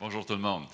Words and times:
Bonjour 0.00 0.24
tout 0.24 0.34
le 0.34 0.38
monde. 0.38 0.64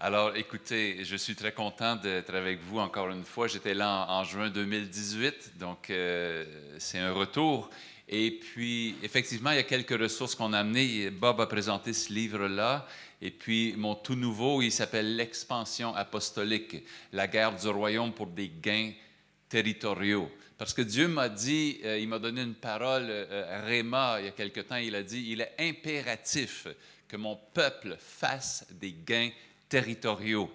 Alors, 0.00 0.34
écoutez, 0.34 1.04
je 1.04 1.14
suis 1.14 1.36
très 1.36 1.52
content 1.52 1.94
d'être 1.94 2.34
avec 2.34 2.58
vous 2.60 2.80
encore 2.80 3.08
une 3.10 3.22
fois. 3.22 3.46
J'étais 3.46 3.72
là 3.72 4.04
en, 4.08 4.24
juin 4.24 4.50
2018, 4.50 5.52
donc 5.60 5.90
euh, 5.90 6.44
c'est 6.80 6.98
un 6.98 7.12
retour. 7.12 7.70
Et 8.08 8.32
puis, 8.32 8.96
effectivement, 9.04 9.52
il 9.52 9.58
y 9.58 9.60
a 9.60 9.62
quelques 9.62 9.96
ressources 9.96 10.34
qu'on 10.34 10.52
a 10.54 10.58
amenées. 10.58 11.08
Bob 11.10 11.40
a 11.40 11.46
présenté 11.46 11.92
ce 11.92 12.12
livre-là. 12.12 12.88
Et 13.22 13.30
puis, 13.30 13.74
mon 13.76 13.94
tout 13.94 14.16
nouveau, 14.16 14.60
il 14.60 14.72
s'appelle 14.72 15.14
L'expansion 15.14 15.94
apostolique, 15.94 16.82
la 17.12 17.28
guerre 17.28 17.54
du 17.54 17.68
royaume 17.68 18.12
pour 18.12 18.26
des 18.26 18.48
gains 18.60 18.90
territoriaux. 19.48 20.28
Parce 20.58 20.74
que 20.74 20.82
Dieu 20.82 21.06
m'a 21.06 21.28
dit, 21.28 21.78
euh, 21.84 21.96
il 21.96 22.08
m'a 22.08 22.18
donné 22.18 22.42
une 22.42 22.54
parole, 22.54 23.06
euh, 23.08 23.62
Réma, 23.64 24.16
il 24.18 24.24
y 24.24 24.28
a 24.28 24.32
quelque 24.32 24.62
temps, 24.62 24.76
il 24.76 24.96
a 24.96 25.04
dit, 25.04 25.26
il 25.28 25.42
est 25.42 25.54
impératif 25.60 26.66
que 27.08 27.16
mon 27.16 27.36
peuple 27.54 27.96
fasse 27.98 28.66
des 28.70 28.92
gains 28.92 29.30
territoriaux. 29.68 30.50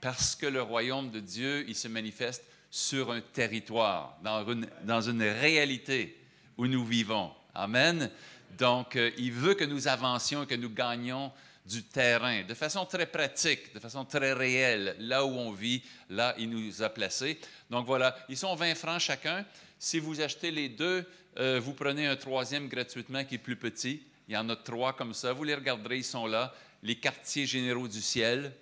Parce 0.00 0.36
que 0.36 0.46
le 0.46 0.62
royaume 0.62 1.10
de 1.10 1.20
Dieu, 1.20 1.64
il 1.68 1.74
se 1.74 1.88
manifeste 1.88 2.44
sur 2.70 3.10
un 3.10 3.20
territoire, 3.20 4.18
dans 4.22 4.46
une, 4.48 4.68
dans 4.84 5.00
une 5.00 5.22
réalité 5.22 6.16
où 6.56 6.66
nous 6.66 6.84
vivons. 6.84 7.32
Amen. 7.54 8.10
Donc, 8.56 8.96
euh, 8.96 9.10
il 9.18 9.32
veut 9.32 9.54
que 9.54 9.64
nous 9.64 9.88
avancions 9.88 10.46
que 10.46 10.54
nous 10.54 10.70
gagnions 10.70 11.32
du 11.68 11.82
terrain 11.82 12.42
de 12.44 12.54
façon 12.54 12.86
très 12.86 13.06
pratique, 13.06 13.74
de 13.74 13.78
façon 13.78 14.04
très 14.04 14.32
réelle. 14.32 14.96
Là 15.00 15.24
où 15.24 15.30
on 15.30 15.52
vit, 15.52 15.82
là, 16.08 16.34
il 16.38 16.48
nous 16.48 16.82
a 16.82 16.88
placés. 16.88 17.38
Donc 17.70 17.86
voilà, 17.86 18.16
ils 18.28 18.36
sont 18.36 18.54
20 18.54 18.74
francs 18.74 19.00
chacun. 19.00 19.44
Si 19.78 19.98
vous 19.98 20.20
achetez 20.20 20.50
les 20.50 20.68
deux, 20.68 21.04
euh, 21.38 21.60
vous 21.62 21.74
prenez 21.74 22.06
un 22.06 22.16
troisième 22.16 22.68
gratuitement 22.68 23.24
qui 23.24 23.36
est 23.36 23.38
plus 23.38 23.56
petit. 23.56 24.02
Il 24.28 24.34
y 24.34 24.36
en 24.36 24.48
a 24.50 24.56
trois 24.56 24.92
comme 24.92 25.14
ça. 25.14 25.32
Vous 25.32 25.44
les 25.44 25.54
regarderez, 25.54 25.98
ils 25.98 26.04
sont 26.04 26.26
là. 26.26 26.52
Les 26.82 26.96
quartiers 26.96 27.46
généraux 27.46 27.88
du 27.88 28.02
ciel, 28.02 28.54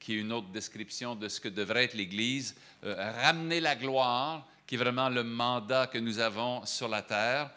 qui 0.00 0.14
est 0.14 0.18
une 0.18 0.32
autre 0.32 0.48
description 0.48 1.14
de 1.14 1.28
ce 1.28 1.40
que 1.40 1.48
devrait 1.48 1.84
être 1.84 1.94
l'Église. 1.94 2.56
Euh, 2.82 3.12
ramener 3.22 3.60
la 3.60 3.76
gloire, 3.76 4.46
qui 4.66 4.74
est 4.74 4.78
vraiment 4.78 5.08
le 5.08 5.22
mandat 5.22 5.86
que 5.86 5.98
nous 5.98 6.18
avons 6.18 6.66
sur 6.66 6.88
la 6.88 7.02
terre. 7.02 7.50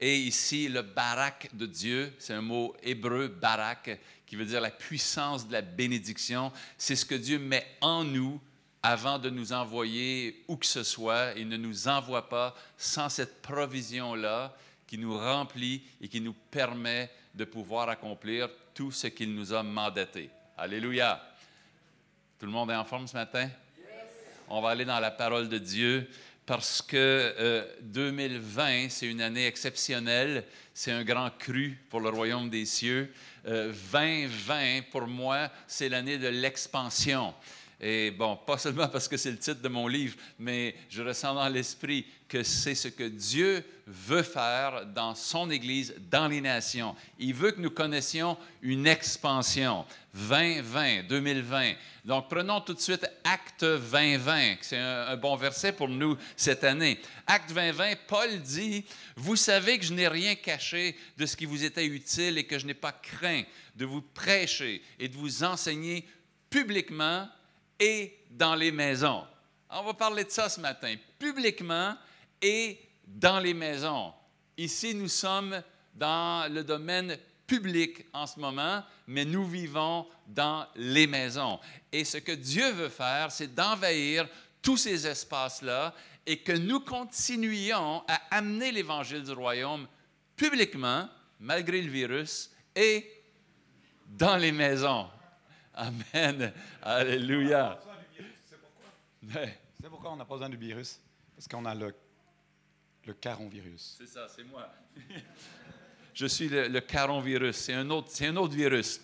Et 0.00 0.16
ici, 0.16 0.68
le 0.68 0.80
barak 0.80 1.50
de 1.52 1.66
Dieu, 1.66 2.14
c'est 2.18 2.32
un 2.32 2.40
mot 2.40 2.74
hébreu, 2.82 3.28
barak, 3.28 4.00
qui 4.26 4.34
veut 4.34 4.46
dire 4.46 4.62
la 4.62 4.70
puissance 4.70 5.46
de 5.46 5.52
la 5.52 5.60
bénédiction. 5.60 6.50
C'est 6.78 6.96
ce 6.96 7.04
que 7.04 7.14
Dieu 7.14 7.38
met 7.38 7.66
en 7.82 8.02
nous 8.02 8.40
avant 8.82 9.18
de 9.18 9.28
nous 9.28 9.52
envoyer 9.52 10.42
où 10.48 10.56
que 10.56 10.64
ce 10.64 10.82
soit. 10.84 11.34
Il 11.36 11.48
ne 11.48 11.58
nous 11.58 11.86
envoie 11.86 12.30
pas 12.30 12.54
sans 12.78 13.10
cette 13.10 13.42
provision-là 13.42 14.56
qui 14.90 14.98
nous 14.98 15.16
remplit 15.16 15.82
et 16.00 16.08
qui 16.08 16.20
nous 16.20 16.32
permet 16.32 17.08
de 17.32 17.44
pouvoir 17.44 17.88
accomplir 17.88 18.48
tout 18.74 18.90
ce 18.90 19.06
qu'il 19.06 19.32
nous 19.32 19.52
a 19.52 19.62
mandaté. 19.62 20.30
Alléluia. 20.58 21.32
Tout 22.36 22.46
le 22.46 22.50
monde 22.50 22.72
est 22.72 22.74
en 22.74 22.84
forme 22.84 23.06
ce 23.06 23.14
matin? 23.14 23.48
On 24.48 24.60
va 24.60 24.70
aller 24.70 24.84
dans 24.84 24.98
la 24.98 25.12
parole 25.12 25.48
de 25.48 25.58
Dieu 25.58 26.10
parce 26.44 26.82
que 26.82 27.68
2020, 27.82 28.62
euh, 28.64 28.86
c'est 28.88 29.06
une 29.06 29.22
année 29.22 29.46
exceptionnelle. 29.46 30.44
C'est 30.74 30.90
un 30.90 31.04
grand 31.04 31.30
cru 31.38 31.78
pour 31.88 32.00
le 32.00 32.08
royaume 32.08 32.50
des 32.50 32.64
cieux. 32.64 33.14
2020, 33.44 34.54
euh, 34.56 34.80
pour 34.90 35.06
moi, 35.06 35.52
c'est 35.68 35.88
l'année 35.88 36.18
de 36.18 36.26
l'expansion. 36.26 37.32
Et 37.80 38.10
bon, 38.10 38.36
pas 38.36 38.58
seulement 38.58 38.88
parce 38.88 39.08
que 39.08 39.16
c'est 39.16 39.30
le 39.30 39.38
titre 39.38 39.62
de 39.62 39.68
mon 39.68 39.88
livre, 39.88 40.14
mais 40.38 40.74
je 40.90 41.02
ressens 41.02 41.34
dans 41.34 41.48
l'esprit 41.48 42.04
que 42.28 42.42
c'est 42.42 42.74
ce 42.74 42.88
que 42.88 43.04
Dieu 43.04 43.64
veut 43.86 44.22
faire 44.22 44.84
dans 44.86 45.14
son 45.14 45.50
Église, 45.50 45.94
dans 46.10 46.28
les 46.28 46.42
nations. 46.42 46.94
Il 47.18 47.32
veut 47.32 47.52
que 47.52 47.60
nous 47.60 47.70
connaissions 47.70 48.36
une 48.60 48.86
expansion. 48.86 49.86
2020, 50.12 51.04
2020. 51.08 51.72
Donc, 52.04 52.28
prenons 52.28 52.60
tout 52.60 52.74
de 52.74 52.80
suite 52.80 53.06
Acte 53.24 53.64
2020, 53.64 54.56
c'est 54.60 54.76
un, 54.76 55.06
un, 55.08 55.16
bon 55.16 55.36
verset 55.36 55.72
pour 55.72 55.88
nous 55.88 56.16
cette 56.36 56.64
année. 56.64 57.00
Acte 57.26 57.50
2020, 57.50 57.94
Paul 58.06 58.40
dit, 58.40 58.84
Vous 59.16 59.36
savez 59.36 59.78
que 59.78 59.84
je 59.84 59.94
n'ai 59.94 60.08
rien 60.08 60.34
caché 60.34 60.96
de 61.16 61.26
ce 61.26 61.36
qui 61.36 61.46
vous 61.46 61.64
était 61.64 61.86
utile 61.86 62.38
et 62.38 62.44
que 62.44 62.58
je 62.58 62.66
n'ai 62.66 62.74
pas 62.74 62.92
craint 62.92 63.42
de 63.76 63.86
vous 63.86 64.02
prêcher 64.02 64.82
et 64.98 65.08
de 65.08 65.16
vous 65.16 65.44
enseigner 65.44 66.04
publiquement 66.50 67.28
et 67.80 68.18
dans 68.30 68.54
les 68.54 68.70
maisons. 68.70 69.24
On 69.70 69.82
va 69.82 69.94
parler 69.94 70.24
de 70.24 70.30
ça 70.30 70.48
ce 70.48 70.60
matin, 70.60 70.94
publiquement 71.18 71.96
et 72.40 72.78
dans 73.06 73.40
les 73.40 73.54
maisons. 73.54 74.12
Ici, 74.56 74.94
nous 74.94 75.08
sommes 75.08 75.62
dans 75.94 76.52
le 76.52 76.62
domaine 76.62 77.16
public 77.46 78.06
en 78.12 78.26
ce 78.26 78.38
moment, 78.38 78.84
mais 79.06 79.24
nous 79.24 79.46
vivons 79.46 80.06
dans 80.26 80.66
les 80.76 81.06
maisons. 81.06 81.58
Et 81.90 82.04
ce 82.04 82.18
que 82.18 82.32
Dieu 82.32 82.70
veut 82.70 82.88
faire, 82.88 83.32
c'est 83.32 83.54
d'envahir 83.54 84.28
tous 84.62 84.76
ces 84.76 85.06
espaces-là 85.06 85.94
et 86.26 86.38
que 86.38 86.52
nous 86.52 86.80
continuions 86.80 88.04
à 88.06 88.20
amener 88.30 88.70
l'évangile 88.70 89.22
du 89.22 89.32
royaume 89.32 89.88
publiquement, 90.36 91.08
malgré 91.40 91.80
le 91.82 91.90
virus, 91.90 92.50
et 92.76 93.10
dans 94.06 94.36
les 94.36 94.52
maisons. 94.52 95.08
Amen. 95.74 96.52
Alléluia. 96.82 97.80
C'est 99.28 99.88
pourquoi? 99.88 100.12
On 100.12 100.16
n'a 100.16 100.24
pas 100.24 100.34
besoin 100.34 100.48
du 100.48 100.56
virus? 100.56 101.00
Parce 101.34 101.46
qu'on 101.48 101.64
a 101.64 101.74
le, 101.74 101.94
le 103.06 103.14
caron-virus. 103.14 103.96
C'est 103.98 104.08
ça, 104.08 104.26
c'est 104.28 104.44
moi. 104.44 104.68
Je 106.14 106.26
suis 106.26 106.48
le, 106.48 106.68
le 106.68 106.80
caron-virus. 106.80 107.56
C'est 107.56 107.74
un, 107.74 107.88
autre, 107.90 108.10
un 108.22 108.36
autre 108.36 108.54
virus. 108.54 109.00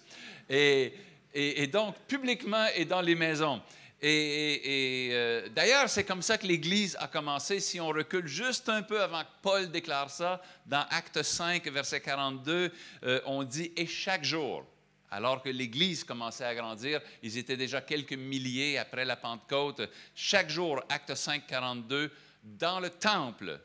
Et, 0.49 0.93
et, 1.33 1.67
donc, 1.67 1.97
publiquement 2.09 2.67
et 2.75 2.85
dans 2.85 3.01
les 3.01 3.15
maisons. 3.15 3.63
Et, 4.01 5.09
euh, 5.13 5.49
d'ailleurs, 5.49 5.89
c'est 5.89 6.05
comme 6.05 6.23
ça 6.23 6.37
que 6.37 6.47
l'Église 6.47 6.97
a 7.01 7.09
commencé. 7.09 7.61
Si 7.61 7.81
on 7.81 7.89
recule 7.89 8.27
juste 8.27 8.69
un 8.69 8.83
peu 8.83 9.01
avant 9.01 9.23
que 9.23 9.31
Paul 9.43 9.71
déclare 9.71 10.11
ça, 10.11 10.43
dans 10.67 10.85
Acte 10.91 11.23
5, 11.23 11.67
verset 11.69 12.01
42, 12.01 12.73
euh, 13.05 13.21
on 13.25 13.43
dit 13.43 13.73
Et 13.77 13.87
chaque 13.87 14.25
jour, 14.25 14.65
alors 15.11 15.43
que 15.43 15.49
l'Église 15.49 16.05
commençait 16.05 16.45
à 16.45 16.55
grandir, 16.55 17.01
ils 17.23 17.39
étaient 17.39 17.57
déjà 17.57 17.81
quelques 17.81 18.15
milliers 18.15 18.79
après 18.79 19.05
la 19.05 19.17
Pentecôte. 19.17 19.83
Chaque 20.15 20.51
jour, 20.51 20.83
acte 20.89 21.15
5, 21.15 21.47
42, 21.47 22.11
dans 22.43 22.81
le 22.81 22.91
temple 22.91 23.61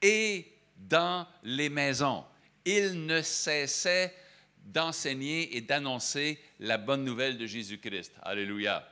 et 0.00 0.46
dans 0.76 1.26
les 1.42 1.68
maisons, 1.68 2.24
ils 2.64 3.06
ne 3.06 3.22
cessaient 3.22 4.14
d'enseigner 4.64 5.56
et 5.56 5.60
d'annoncer 5.60 6.38
la 6.60 6.78
bonne 6.78 7.04
nouvelle 7.04 7.36
de 7.36 7.46
Jésus-Christ. 7.46 8.12
Alléluia. 8.22 8.86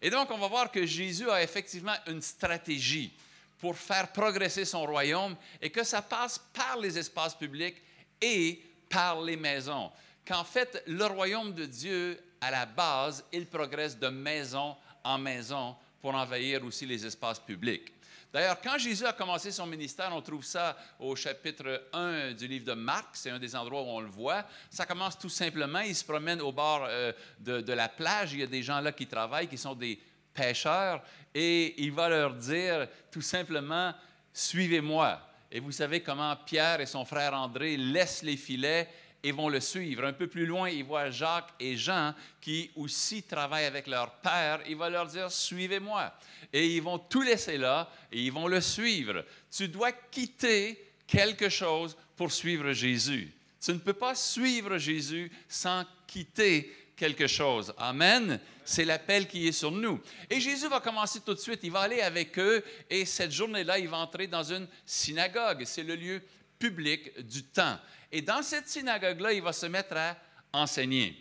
Et 0.00 0.08
donc, 0.08 0.30
on 0.30 0.38
va 0.38 0.48
voir 0.48 0.70
que 0.70 0.86
Jésus 0.86 1.30
a 1.30 1.42
effectivement 1.42 1.96
une 2.06 2.22
stratégie 2.22 3.12
pour 3.58 3.76
faire 3.76 4.10
progresser 4.12 4.64
son 4.64 4.86
royaume 4.86 5.36
et 5.60 5.68
que 5.68 5.84
ça 5.84 6.00
passe 6.00 6.38
par 6.54 6.78
les 6.78 6.96
espaces 6.96 7.34
publics 7.34 7.76
et 8.20 8.62
par 8.88 9.20
les 9.20 9.36
maisons 9.36 9.90
qu'en 10.30 10.44
fait, 10.44 10.82
le 10.86 11.04
royaume 11.06 11.52
de 11.52 11.64
Dieu, 11.64 12.16
à 12.40 12.52
la 12.52 12.64
base, 12.64 13.24
il 13.32 13.46
progresse 13.46 13.98
de 13.98 14.06
maison 14.06 14.76
en 15.02 15.18
maison 15.18 15.74
pour 16.00 16.14
envahir 16.14 16.64
aussi 16.64 16.86
les 16.86 17.04
espaces 17.04 17.40
publics. 17.40 17.92
D'ailleurs, 18.32 18.60
quand 18.62 18.78
Jésus 18.78 19.04
a 19.04 19.12
commencé 19.12 19.50
son 19.50 19.66
ministère, 19.66 20.10
on 20.14 20.22
trouve 20.22 20.44
ça 20.44 20.76
au 21.00 21.16
chapitre 21.16 21.88
1 21.92 22.34
du 22.34 22.46
livre 22.46 22.64
de 22.64 22.74
Marc, 22.74 23.08
c'est 23.14 23.30
un 23.30 23.40
des 23.40 23.56
endroits 23.56 23.82
où 23.82 23.86
on 23.86 24.00
le 24.00 24.08
voit. 24.08 24.44
Ça 24.70 24.86
commence 24.86 25.18
tout 25.18 25.28
simplement, 25.28 25.80
il 25.80 25.96
se 25.96 26.04
promène 26.04 26.40
au 26.40 26.52
bord 26.52 26.84
euh, 26.88 27.12
de, 27.40 27.60
de, 27.60 27.72
la 27.72 27.88
plage, 27.88 28.32
il 28.32 28.38
y 28.38 28.44
a 28.44 28.46
des 28.46 28.62
gens 28.62 28.80
là 28.80 28.92
qui 28.92 29.08
travaillent, 29.08 29.48
qui 29.48 29.58
sont 29.58 29.74
des 29.74 29.98
pêcheurs, 30.32 31.02
et 31.34 31.82
il 31.82 31.90
va 31.90 32.08
leur 32.08 32.34
dire 32.34 32.86
tout 33.10 33.20
simplement, 33.20 33.92
suivez-moi. 34.32 35.20
Et 35.50 35.58
vous 35.58 35.72
savez 35.72 36.00
comment 36.00 36.36
Pierre 36.36 36.80
et 36.80 36.86
son 36.86 37.04
frère 37.04 37.34
André 37.34 37.76
laissent 37.76 38.22
les 38.22 38.36
filets 38.36 38.88
et 39.22 39.32
vont 39.32 39.48
le 39.48 39.60
suivre. 39.60 40.04
Un 40.04 40.12
peu 40.12 40.26
plus 40.26 40.46
loin, 40.46 40.68
ils 40.68 40.84
voient 40.84 41.10
Jacques 41.10 41.52
et 41.60 41.76
Jean 41.76 42.14
qui 42.40 42.70
aussi 42.76 43.22
travaillent 43.22 43.66
avec 43.66 43.86
leur 43.86 44.12
père. 44.14 44.60
Il 44.68 44.76
va 44.76 44.88
leur 44.88 45.06
dire, 45.06 45.30
suivez-moi. 45.30 46.12
Et 46.52 46.66
ils 46.66 46.82
vont 46.82 46.98
tout 46.98 47.22
laisser 47.22 47.58
là 47.58 47.90
et 48.10 48.20
ils 48.20 48.32
vont 48.32 48.48
le 48.48 48.60
suivre. 48.60 49.24
Tu 49.50 49.68
dois 49.68 49.92
quitter 49.92 50.92
quelque 51.06 51.48
chose 51.48 51.96
pour 52.16 52.32
suivre 52.32 52.72
Jésus. 52.72 53.32
Tu 53.62 53.72
ne 53.72 53.78
peux 53.78 53.92
pas 53.92 54.14
suivre 54.14 54.78
Jésus 54.78 55.30
sans 55.48 55.84
quitter 56.06 56.72
quelque 56.96 57.26
chose. 57.26 57.74
Amen. 57.78 58.40
C'est 58.64 58.84
l'appel 58.84 59.26
qui 59.26 59.48
est 59.48 59.52
sur 59.52 59.72
nous. 59.72 60.00
Et 60.28 60.40
Jésus 60.40 60.68
va 60.68 60.80
commencer 60.80 61.20
tout 61.20 61.34
de 61.34 61.38
suite. 61.38 61.60
Il 61.62 61.72
va 61.72 61.80
aller 61.80 62.00
avec 62.00 62.38
eux 62.38 62.62
et 62.88 63.04
cette 63.04 63.32
journée-là, 63.32 63.78
il 63.78 63.88
va 63.88 63.98
entrer 63.98 64.26
dans 64.26 64.44
une 64.44 64.68
synagogue. 64.86 65.64
C'est 65.64 65.82
le 65.82 65.96
lieu 65.96 66.22
public 66.60 67.26
du 67.26 67.42
temps. 67.44 67.76
Et 68.12 68.22
dans 68.22 68.42
cette 68.42 68.68
synagogue-là, 68.68 69.32
il 69.32 69.42
va 69.42 69.52
se 69.52 69.66
mettre 69.66 69.96
à 69.96 70.16
enseigner. 70.52 71.16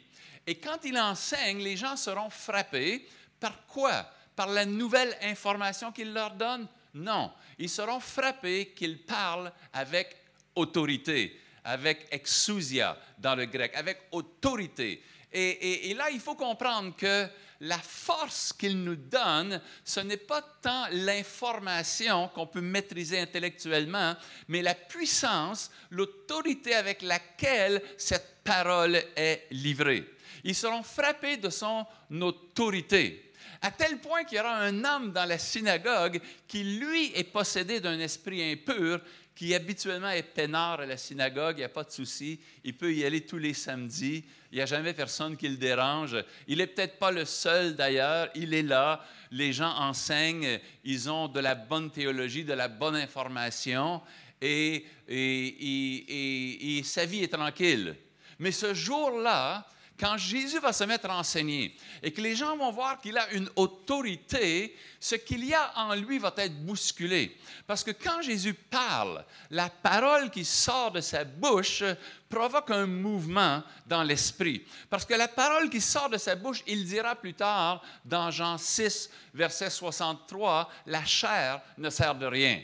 Et 0.46 0.56
quand 0.56 0.78
il 0.84 0.98
enseigne, 0.98 1.60
les 1.60 1.78
gens 1.78 1.96
seront 1.96 2.30
frappés. 2.30 3.08
Par 3.40 3.66
quoi? 3.66 4.06
Par 4.36 4.48
la 4.48 4.66
nouvelle 4.66 5.18
information 5.22 5.92
qu'il 5.92 6.14
leur 6.14 6.32
donne? 6.32 6.68
Non. 6.94 7.32
Ils 7.58 7.70
seront 7.70 8.00
frappés 8.00 8.74
qu'il 8.76 9.04
parle 9.04 9.52
avec 9.74 10.16
autorité, 10.56 11.40
avec 11.64 12.08
exousia 12.12 12.98
dans 13.18 13.36
le 13.36 13.46
grec, 13.46 13.74
avec 13.76 14.02
autorité. 14.12 15.02
Et, 15.32 15.92
et 15.92 15.94
là, 15.94 16.10
il 16.10 16.20
faut 16.20 16.36
comprendre 16.36 16.96
que 16.96 17.28
la 17.62 17.78
force 17.78 18.54
qu'il 18.54 18.84
nous 18.84 18.96
donne, 18.96 19.62
ce 19.84 20.00
n'est 20.00 20.18
pas 20.18 20.42
tant 20.62 20.86
l'information 20.92 22.30
qu'on 22.30 22.48
peut 22.48 22.62
maîtriser 22.62 23.20
intellectuellement, 23.20 24.16
mais 24.48 24.62
la 24.62 24.76
puissance, 24.76 25.70
l'autorité 25.92 26.76
avec 26.76 27.02
laquelle 27.02 27.82
cette 27.98 28.38
parole 28.44 29.02
est 29.16 29.48
livrée. 29.52 30.06
Ils 30.44 30.56
seront 30.56 30.84
frappés 30.84 31.38
de 31.38 31.50
son 31.50 31.86
autorité 32.22 33.30
à 33.62 33.72
tel 33.72 34.00
point 34.00 34.24
qu'il 34.24 34.38
y 34.38 34.42
aura 34.42 34.56
un 34.56 34.84
homme 34.86 35.12
dans 35.12 35.26
la 35.26 35.38
synagogue 35.38 36.22
qui, 36.48 36.64
lui, 36.64 37.12
est 37.14 37.26
possédé 37.26 37.80
d'un 37.80 38.00
esprit 38.00 38.52
impur, 38.52 39.02
qui 39.36 39.56
habituellement 39.56 40.10
est 40.10 40.24
peinard 40.24 40.82
à 40.82 40.86
la 40.86 40.98
synagogue, 40.98 41.56
il 41.58 41.60
n'y 41.60 41.66
a 41.66 41.70
pas 41.70 41.84
de 41.84 41.92
souci, 41.92 42.40
il 42.64 42.76
peut 42.76 42.94
y 42.94 43.06
aller 43.06 43.22
tous 43.22 43.38
les 43.38 43.54
samedis, 43.54 44.26
il 44.52 44.56
n'y 44.56 44.62
a 44.62 44.66
jamais 44.66 44.94
personne 44.94 45.38
qui 45.38 45.48
le 45.48 45.58
dérange. 45.58 46.18
Il 46.48 46.58
n'est 46.58 46.68
peut-être 46.68 47.00
pas 47.00 47.12
le 47.12 47.24
seul 47.24 47.76
d'ailleurs, 47.76 48.30
il 48.36 48.54
est 48.54 48.64
là, 48.64 49.06
les 49.32 49.54
gens 49.54 49.74
enseignent, 49.78 50.60
ils 50.84 51.10
ont 51.10 51.28
de 51.28 51.40
la 51.40 51.56
bonne 51.56 51.90
théologie, 51.90 52.44
de 52.44 52.54
la 52.54 52.68
bonne 52.68 52.96
information, 52.96 54.02
et, 54.42 54.86
et 55.08 56.82
sa 56.84 57.06
vie 57.06 57.24
est 57.24 57.34
tranquille. 57.34 57.96
Mais 58.40 58.52
ce 58.52 58.74
jour-là, 58.74 59.68
quand 60.00 60.18
Jésus 60.18 60.60
va 60.60 60.72
se 60.72 60.86
mettre 60.86 61.10
à 61.10 61.18
enseigner 61.18 61.76
et 62.02 62.12
que 62.12 62.22
les 62.22 62.36
gens 62.36 62.56
vont 62.56 62.72
voir 62.72 63.00
qu'il 63.00 63.18
a 63.18 63.30
une 63.34 63.50
autorité, 63.56 64.76
ce 65.00 65.16
qu'il 65.16 65.44
y 65.44 65.54
a 65.54 65.74
en 65.76 65.94
lui 65.94 66.20
va 66.20 66.34
être 66.38 66.66
bousculé. 66.66 67.36
Parce 67.68 67.84
que 67.84 67.92
quand 67.92 68.22
Jésus 68.22 68.54
parle, 68.54 69.26
la 69.52 69.70
parole 69.70 70.30
qui 70.30 70.46
sort 70.46 70.92
de 70.92 71.02
sa 71.02 71.26
bouche 71.26 71.84
provoque 72.30 72.72
un 72.72 72.86
mouvement 72.86 73.62
dans 73.86 74.04
l'esprit. 74.04 74.64
Parce 74.90 75.06
que 75.06 75.16
la 75.16 75.28
parole 75.28 75.70
qui 75.70 75.82
sort 75.82 76.10
de 76.10 76.18
sa 76.18 76.36
bouche, 76.36 76.64
il 76.66 76.86
dira 76.86 77.16
plus 77.16 77.34
tard 77.34 77.84
dans 78.06 78.32
Jean 78.32 78.58
6, 78.58 79.10
verset 79.34 79.70
63, 79.70 80.70
la 80.86 81.04
chair 81.04 81.62
ne 81.78 81.90
sert 81.90 82.16
de 82.16 82.26
rien. 82.26 82.62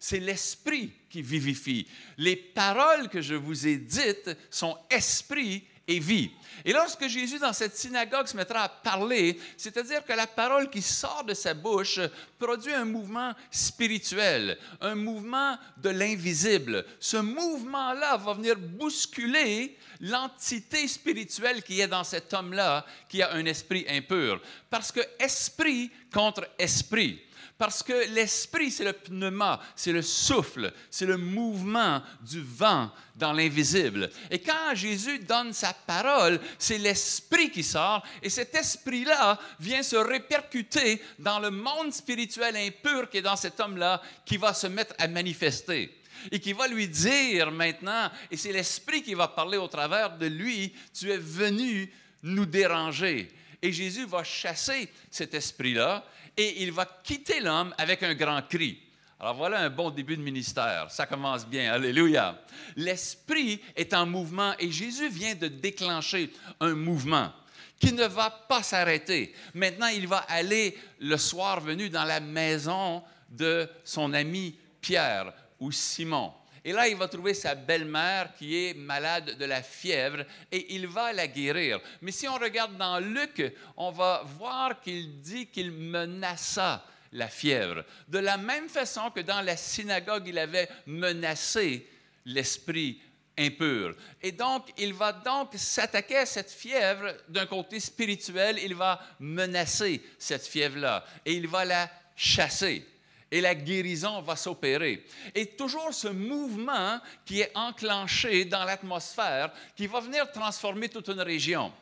C'est 0.00 0.20
l'esprit 0.20 0.92
qui 1.10 1.22
vivifie. 1.22 1.86
Les 2.16 2.36
paroles 2.36 3.08
que 3.08 3.20
je 3.20 3.34
vous 3.34 3.66
ai 3.66 3.76
dites 3.76 4.30
sont 4.50 4.78
esprit 4.90 5.64
et. 5.88 6.30
Et 6.64 6.72
lorsque 6.72 7.06
Jésus, 7.06 7.38
dans 7.38 7.52
cette 7.52 7.76
synagogue, 7.76 8.26
se 8.26 8.36
mettra 8.36 8.64
à 8.64 8.68
parler, 8.68 9.38
c'est-à-dire 9.56 10.04
que 10.04 10.12
la 10.12 10.26
parole 10.26 10.68
qui 10.68 10.82
sort 10.82 11.24
de 11.24 11.34
sa 11.34 11.54
bouche 11.54 12.00
produit 12.38 12.74
un 12.74 12.84
mouvement 12.84 13.32
spirituel, 13.50 14.58
un 14.80 14.94
mouvement 14.94 15.56
de 15.76 15.90
l'invisible. 15.90 16.84
Ce 17.00 17.16
mouvement-là 17.16 18.16
va 18.16 18.34
venir 18.34 18.56
bousculer 18.56 19.78
l'entité 20.00 20.86
spirituelle 20.88 21.62
qui 21.62 21.80
est 21.80 21.88
dans 21.88 22.04
cet 22.04 22.32
homme-là, 22.34 22.84
qui 23.08 23.22
a 23.22 23.32
un 23.32 23.44
esprit 23.46 23.86
impur. 23.88 24.40
Parce 24.68 24.92
que 24.92 25.00
esprit 25.18 25.90
contre 26.12 26.48
esprit. 26.58 27.20
Parce 27.58 27.82
que 27.82 28.08
l'esprit, 28.14 28.70
c'est 28.70 28.84
le 28.84 28.92
pneuma, 28.92 29.60
c'est 29.74 29.90
le 29.90 30.00
souffle, 30.00 30.72
c'est 30.90 31.06
le 31.06 31.16
mouvement 31.16 32.00
du 32.22 32.40
vent 32.40 32.88
dans 33.16 33.32
l'invisible. 33.32 34.10
Et 34.30 34.38
quand 34.38 34.74
Jésus 34.74 35.18
donne 35.18 35.52
sa 35.52 35.72
parole, 35.72 36.40
c'est 36.56 36.78
l'esprit 36.78 37.50
qui 37.50 37.64
sort, 37.64 38.04
et 38.22 38.30
cet 38.30 38.54
esprit-là 38.54 39.40
vient 39.58 39.82
se 39.82 39.96
répercuter 39.96 41.02
dans 41.18 41.40
le 41.40 41.50
monde 41.50 41.92
spirituel 41.92 42.56
impur 42.56 43.10
qui 43.10 43.18
est 43.18 43.22
dans 43.22 43.34
cet 43.34 43.58
homme-là, 43.58 44.00
qui 44.24 44.36
va 44.36 44.54
se 44.54 44.68
mettre 44.68 44.94
à 44.96 45.08
manifester 45.08 45.98
et 46.30 46.40
qui 46.40 46.52
va 46.52 46.68
lui 46.68 46.88
dire 46.88 47.50
maintenant, 47.50 48.10
et 48.30 48.36
c'est 48.36 48.52
l'Esprit 48.52 49.02
qui 49.02 49.14
va 49.14 49.28
parler 49.28 49.56
au 49.56 49.68
travers 49.68 50.16
de 50.16 50.26
lui, 50.26 50.72
tu 50.92 51.10
es 51.10 51.16
venu 51.16 51.92
nous 52.22 52.46
déranger. 52.46 53.28
Et 53.62 53.72
Jésus 53.72 54.04
va 54.06 54.24
chasser 54.24 54.88
cet 55.10 55.34
esprit-là 55.34 56.04
et 56.38 56.62
il 56.62 56.70
va 56.72 56.86
quitter 57.02 57.40
l'homme 57.40 57.74
avec 57.76 58.02
un 58.04 58.14
grand 58.14 58.40
cri. 58.48 58.78
Alors 59.20 59.34
voilà 59.34 59.58
un 59.62 59.70
bon 59.70 59.90
début 59.90 60.16
de 60.16 60.22
ministère. 60.22 60.86
Ça 60.90 61.04
commence 61.04 61.44
bien. 61.44 61.72
Alléluia. 61.72 62.40
L'esprit 62.76 63.60
est 63.74 63.92
en 63.92 64.06
mouvement 64.06 64.54
et 64.60 64.70
Jésus 64.70 65.08
vient 65.08 65.34
de 65.34 65.48
déclencher 65.48 66.30
un 66.60 66.74
mouvement 66.74 67.32
qui 67.80 67.92
ne 67.92 68.04
va 68.04 68.30
pas 68.30 68.62
s'arrêter. 68.62 69.34
Maintenant, 69.54 69.88
il 69.88 70.06
va 70.06 70.18
aller 70.28 70.78
le 71.00 71.16
soir 71.16 71.60
venu 71.60 71.90
dans 71.90 72.04
la 72.04 72.20
maison 72.20 73.02
de 73.28 73.68
son 73.82 74.14
ami 74.14 74.54
Pierre 74.80 75.32
ou 75.58 75.72
Simon. 75.72 76.32
Et 76.68 76.72
là, 76.72 76.86
il 76.86 76.96
va 76.96 77.08
trouver 77.08 77.32
sa 77.32 77.54
belle-mère 77.54 78.34
qui 78.34 78.54
est 78.54 78.74
malade 78.74 79.38
de 79.38 79.44
la 79.46 79.62
fièvre 79.62 80.22
et 80.52 80.74
il 80.74 80.86
va 80.86 81.14
la 81.14 81.26
guérir. 81.26 81.80
Mais 82.02 82.12
si 82.12 82.28
on 82.28 82.34
regarde 82.34 82.76
dans 82.76 82.98
Luc, 82.98 83.42
on 83.74 83.90
va 83.90 84.22
voir 84.38 84.78
qu'il 84.82 85.18
dit 85.18 85.46
qu'il 85.46 85.72
menaça 85.72 86.84
la 87.12 87.28
fièvre. 87.28 87.86
De 88.06 88.18
la 88.18 88.36
même 88.36 88.68
façon 88.68 89.10
que 89.10 89.20
dans 89.20 89.40
la 89.40 89.56
synagogue, 89.56 90.24
il 90.26 90.38
avait 90.38 90.68
menacé 90.84 91.88
l'esprit 92.26 93.00
impur. 93.38 93.96
Et 94.20 94.32
donc, 94.32 94.68
il 94.76 94.92
va 94.92 95.14
donc 95.14 95.52
s'attaquer 95.54 96.18
à 96.18 96.26
cette 96.26 96.50
fièvre 96.50 97.14
d'un 97.30 97.46
côté 97.46 97.80
spirituel, 97.80 98.58
il 98.62 98.74
va 98.74 99.00
menacer 99.20 100.02
cette 100.18 100.46
fièvre-là 100.46 101.02
et 101.24 101.32
il 101.32 101.48
va 101.48 101.64
la 101.64 101.90
chasser 102.14 102.86
et 103.30 103.40
la 103.40 103.54
guérison 103.54 104.20
va 104.22 104.36
s'opérer. 104.36 105.04
Et 105.34 105.46
toujours 105.46 105.92
ce 105.92 106.08
mouvement 106.08 106.98
qui 107.24 107.40
est 107.40 107.52
enclenché 107.54 108.44
dans 108.44 108.64
l'atmosphère 108.64 109.52
qui 109.76 109.86
va 109.86 110.00
venir 110.00 110.30
transformer 110.32 110.88
toute 110.88 111.08
une 111.08 111.20
région. 111.20 111.72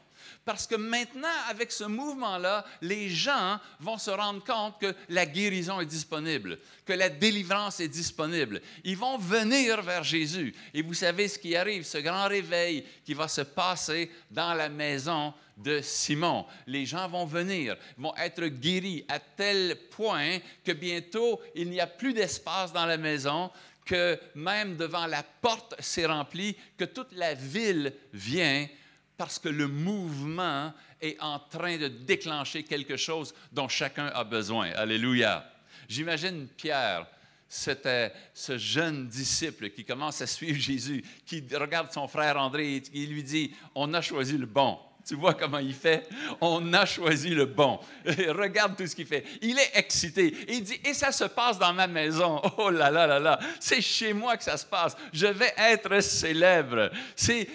Parce 0.46 0.69
que 0.69 0.76
maintenant, 0.76 1.26
avec 1.50 1.72
ce 1.72 1.82
mouvement-là, 1.82 2.64
les 2.81 3.10
gens 3.10 3.58
vont 3.81 3.98
se 3.98 4.12
rendre 4.12 4.44
compte 4.44 4.81
que 4.81 4.94
la 5.08 5.26
guérison 5.26 5.81
est 5.81 5.87
disponible, 5.87 6.60
que 6.84 6.93
la 6.93 7.08
délivrance 7.08 7.81
est 7.81 7.88
disponible. 7.88 8.62
Ils 8.84 8.96
vont 8.96 9.19
venir 9.19 9.82
vers 9.82 10.04
Jésus. 10.04 10.54
Et 10.72 10.82
vous 10.82 10.94
savez 10.94 11.26
ce 11.26 11.40
qui 11.40 11.56
arrive, 11.56 11.82
ce 11.82 11.98
grand 11.98 12.28
réveil 12.28 12.87
qui 13.04 13.12
va 13.12 13.26
se 13.26 13.40
passer 13.40 14.08
dans 14.31 14.54
la 14.54 14.69
maison 14.69 15.34
de 15.56 15.81
Simon. 15.82 16.46
Les 16.69 16.87
gens 16.87 17.08
vont 17.08 17.26
venir, 17.26 17.76
vont 17.98 18.14
être 18.14 18.46
guéris 18.46 19.04
à 19.08 19.19
tel 19.19 19.76
point 19.90 20.38
que 20.64 20.70
bientôt, 20.70 21.40
il 21.56 21.70
n'y 21.70 21.81
a 21.81 21.88
plus 21.88 22.12
d'espace 22.12 22.72
dans 22.72 22.87
la 22.87 22.98
maison, 22.98 23.50
que 23.84 24.16
même 24.37 24.76
devant 24.76 25.06
la 25.06 25.25
porte 25.25 25.75
s'est 25.81 26.06
rempli, 26.06 26.56
que 26.78 26.84
toute 26.84 27.10
la 27.14 27.34
ville 27.34 27.93
vient 28.12 28.69
parce 29.16 29.38
que 29.38 29.48
le 29.48 29.68
mouvement 29.68 30.72
est 31.00 31.20
en 31.20 31.38
train 31.38 31.76
de 31.76 31.88
déclencher 31.88 32.62
quelque 32.62 32.96
chose 32.96 33.34
dont 33.52 33.69
chacun 33.69 34.06
a 34.06 34.24
besoin. 34.24 34.70
Alléluia. 34.72 35.50
J'imagine 35.88 36.48
Pierre, 36.56 37.06
c'était 37.48 38.12
ce 38.34 38.58
jeune 38.58 39.06
disciple 39.06 39.70
qui 39.70 39.84
commence 39.84 40.20
à 40.20 40.26
suivre 40.26 40.60
Jésus, 40.60 41.05
qui 41.24 41.44
regarde 41.52 41.93
son 41.93 42.08
frère 42.08 42.36
André 42.36 42.76
et 42.76 42.82
qui 42.82 43.06
lui 43.06 43.22
dit, 43.22 43.55
on 43.74 43.94
a 43.94 44.00
choisi 44.00 44.36
le 44.36 44.46
bon. 44.46 44.79
Tu 45.06 45.15
vois 45.15 45.34
comment 45.34 45.58
il 45.58 45.72
fait? 45.72 46.08
On 46.41 46.72
a 46.72 46.84
choisi 46.84 47.31
le 47.31 47.46
bon. 47.46 47.79
Regarde 48.06 48.77
tout 48.77 48.89
ce 48.89 48.96
qu'il 48.96 49.06
fait. 49.06 49.25
Il 49.41 49.56
est 49.56 49.70
excité. 49.75 50.34
Il 50.48 50.65
dit, 50.65 50.81
et 50.84 50.94
ça 50.94 51.13
se 51.13 51.25
passe 51.25 51.58
dans 51.58 51.72
ma 51.72 51.86
maison. 51.86 52.43
Oh 52.58 52.70
là 52.70 52.91
là 52.91 53.06
là 53.06 53.20
là. 53.20 53.39
C'est 53.60 53.82
chez 53.82 54.13
moi 54.13 54.36
que 54.36 54.43
ça 54.43 54.56
se 54.56 54.65
passe. 54.65 54.96
Je 55.13 55.27
vais 55.27 55.53
être 55.58 56.01
célèbre. 56.01 56.91
C'est, 57.15 57.46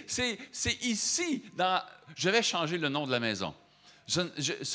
ici. 0.84 1.44
Dans... 1.56 1.82
Je 2.16 2.30
vais 2.30 2.44
changer 2.44 2.78
le 2.78 2.88
nom 2.88 3.06
de 3.06 3.12
la 3.12 3.20
maison. 3.20 3.54
ce 4.08 4.22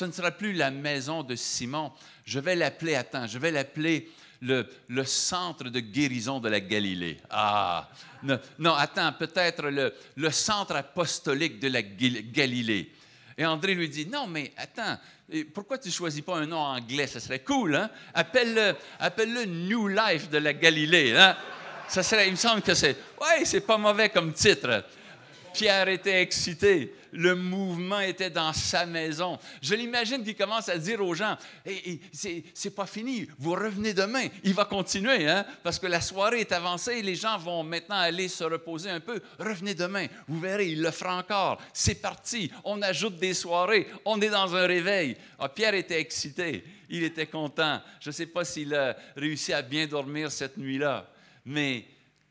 ne 0.05 0.11
sera 0.11 0.31
plus 0.31 0.53
la 0.53 0.69
maison 0.69 1.23
de 1.23 1.35
Simon. 1.35 1.91
Je 2.25 2.39
vais 2.39 2.55
l'appeler, 2.55 2.95
attends, 2.95 3.25
je 3.25 3.39
vais 3.39 3.51
l'appeler 3.51 4.11
le, 4.41 5.03
centre 5.05 5.65
de 5.65 5.79
guérison 5.79 6.39
de 6.39 6.49
la 6.49 6.59
Galilée. 6.59 7.17
Ah, 7.29 7.89
non, 8.59 8.73
attends, 8.73 9.13
peut-être 9.13 9.67
le, 9.67 9.93
le, 10.15 10.31
centre 10.31 10.75
apostolique 10.75 11.59
de 11.59 11.69
la 11.69 11.81
Galilée. 11.81 12.91
Et 13.37 13.45
André 13.45 13.75
lui 13.75 13.89
dit, 13.89 14.07
non, 14.07 14.27
mais 14.27 14.51
attends, 14.57 14.97
pourquoi 15.53 15.77
tu 15.77 15.89
ne 15.89 15.93
choisis 15.93 16.21
pas 16.21 16.37
un 16.37 16.45
nom 16.45 16.59
anglais? 16.59 17.05
Ça 17.05 17.19
serait 17.19 17.43
cool, 17.43 17.75
hein? 17.75 17.89
Appelle-le 18.13 18.75
appelle 18.99 19.43
New 19.45 19.87
Life 19.87 20.29
de 20.29 20.37
la 20.37 20.53
Galilée, 20.53 21.15
hein? 21.15 21.35
Ça 21.87 22.03
serait, 22.03 22.27
il 22.27 22.31
me 22.31 22.37
semble 22.37 22.61
que 22.61 22.73
c'est, 22.73 22.97
ouais, 23.21 23.45
c'est 23.45 23.61
pas 23.61 23.77
mauvais 23.77 24.09
comme 24.09 24.33
titre. 24.33 24.83
Pierre 25.57 25.87
était 25.87 26.21
excité. 26.21 26.93
Le 27.11 27.33
mouvement 27.33 27.99
était 27.99 28.29
dans 28.29 28.53
sa 28.53 28.85
maison. 28.85 29.39
Je 29.59 29.73
l'imagine 29.73 30.23
qu'il 30.23 30.35
commence 30.35 30.69
à 30.69 30.77
dire 30.77 31.01
aux 31.01 31.15
gens 31.15 31.35
hey, 31.65 31.99
c'est 32.11 32.75
pas 32.75 32.85
fini, 32.85 33.27
vous 33.39 33.53
revenez 33.53 33.95
demain. 33.95 34.27
Il 34.43 34.53
va 34.53 34.65
continuer, 34.65 35.27
hein, 35.27 35.43
parce 35.63 35.79
que 35.79 35.87
la 35.87 35.99
soirée 35.99 36.41
est 36.41 36.51
avancée. 36.51 37.01
Les 37.01 37.15
gens 37.15 37.39
vont 37.39 37.63
maintenant 37.63 37.95
aller 37.95 38.27
se 38.27 38.43
reposer 38.43 38.91
un 38.91 38.99
peu. 38.99 39.19
Revenez 39.39 39.73
demain. 39.73 40.05
Vous 40.27 40.39
verrez, 40.39 40.67
il 40.67 40.83
le 40.83 40.91
fera 40.91 41.17
encore. 41.17 41.59
C'est 41.73 42.01
parti. 42.03 42.51
On 42.63 42.79
ajoute 42.83 43.17
des 43.17 43.33
soirées. 43.33 43.87
On 44.05 44.21
est 44.21 44.29
dans 44.29 44.55
un 44.55 44.67
réveil. 44.67 45.17
Ah, 45.39 45.49
Pierre 45.49 45.73
était 45.73 45.99
excité. 45.99 46.63
Il 46.87 47.03
était 47.03 47.25
content. 47.25 47.81
Je 47.99 48.09
ne 48.09 48.13
sais 48.13 48.27
pas 48.27 48.45
s'il 48.45 48.75
a 48.75 48.95
réussi 49.15 49.53
à 49.53 49.63
bien 49.63 49.87
dormir 49.87 50.31
cette 50.31 50.57
nuit-là. 50.57 51.09
Mais 51.45 51.83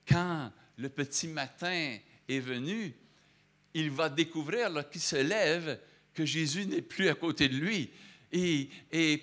quand 0.09 0.52
le 0.76 0.88
petit 0.90 1.26
matin 1.26 1.97
est 2.28 2.40
venu, 2.40 2.95
il 3.76 3.90
va 3.90 4.09
découvrir 4.09 4.71
lorsqu'il 4.71 5.02
se 5.02 5.16
lève 5.16 5.78
que 6.14 6.25
Jésus 6.25 6.64
n'est 6.64 6.80
plus 6.80 7.09
à 7.09 7.14
côté 7.14 7.47
de 7.49 7.56
lui. 7.56 7.90
Et, 8.33 8.68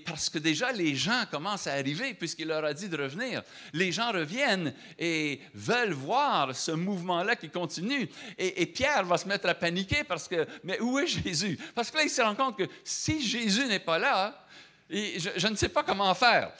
parce 0.05 0.29
que 0.29 0.37
déjà, 0.37 0.71
les 0.71 0.95
gens 0.95 1.23
commencent 1.29 1.67
à 1.67 1.73
arriver 1.73 2.13
puisqu'il 2.13 2.47
leur 2.47 2.63
a 2.63 2.73
dit 2.73 2.87
de 2.87 2.95
revenir. 2.95 3.43
Les 3.73 3.91
gens 3.91 4.11
reviennent 4.11 4.73
et 4.97 5.41
veulent 5.53 5.93
voir 5.93 6.55
ce 6.55 6.71
mouvement-là 6.71 7.35
qui 7.35 7.49
continue. 7.49 8.07
Et, 8.37 8.65
Pierre 8.67 9.03
va 9.05 9.17
se 9.17 9.27
mettre 9.27 9.49
à 9.49 9.55
paniquer 9.55 10.03
parce 10.03 10.27
que, 10.27 10.47
mais 10.63 10.79
où 10.79 10.99
est 10.99 11.07
Jésus? 11.07 11.59
Parce 11.73 11.89
que 11.89 11.97
là, 11.97 12.03
il 12.03 12.09
se 12.09 12.21
rend 12.21 12.35
compte 12.35 12.57
que 12.57 12.67
si 12.83 13.25
Jésus 13.25 13.65
n'est 13.65 13.79
pas 13.79 13.99
là, 13.99 14.45
je, 14.89 15.29
je, 15.35 15.47
ne 15.47 15.55
sais 15.55 15.69
pas 15.69 15.83
comment 15.83 16.13
faire. 16.13 16.51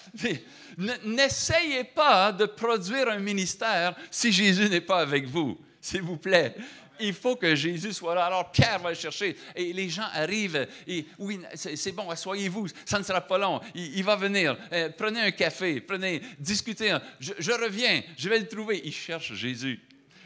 N'essayez 1.05 1.83
pas 1.83 2.31
de 2.31 2.45
produire 2.45 3.09
un 3.09 3.19
ministère 3.19 3.95
si 4.09 4.31
Jésus 4.31 4.67
n'est 4.69 4.81
pas 4.81 5.01
avec 5.01 5.27
vous, 5.27 5.59
s'il 5.79 6.01
vous 6.01 6.17
plaît 6.17 6.55
il 7.00 7.13
faut 7.13 7.35
que 7.35 7.55
Jésus 7.55 7.93
soit 7.93 8.15
là. 8.15 8.25
Alors 8.25 8.51
Pierre 8.51 8.79
va 8.79 8.89
le 8.89 8.95
chercher 8.95 9.35
et 9.55 9.73
les 9.73 9.89
gens 9.89 10.07
arrivent 10.13 10.67
et 10.88 11.05
oui, 11.17 11.39
c'est 11.55 11.91
bon, 11.91 12.09
asseyez-vous, 12.09 12.67
ça 12.85 13.00
ne 13.00 13.03
sera 13.03 13.21
pas 13.21 13.38
long. 13.38 13.59
Il, 13.75 14.03
va 14.03 14.15
venir. 14.15 14.57
Euh, 14.71 14.89
prenez 14.95 15.21
un 15.21 15.31
café, 15.31 15.81
prenez, 15.81 16.21
discutez. 16.39 16.97
Je, 17.19 17.51
reviens, 17.51 18.01
je 18.17 18.29
vais 18.29 18.39
le 18.39 18.47
trouver. 18.47 18.81
Il 18.83 18.93
cherche 18.93 19.33
Jésus. 19.33 19.79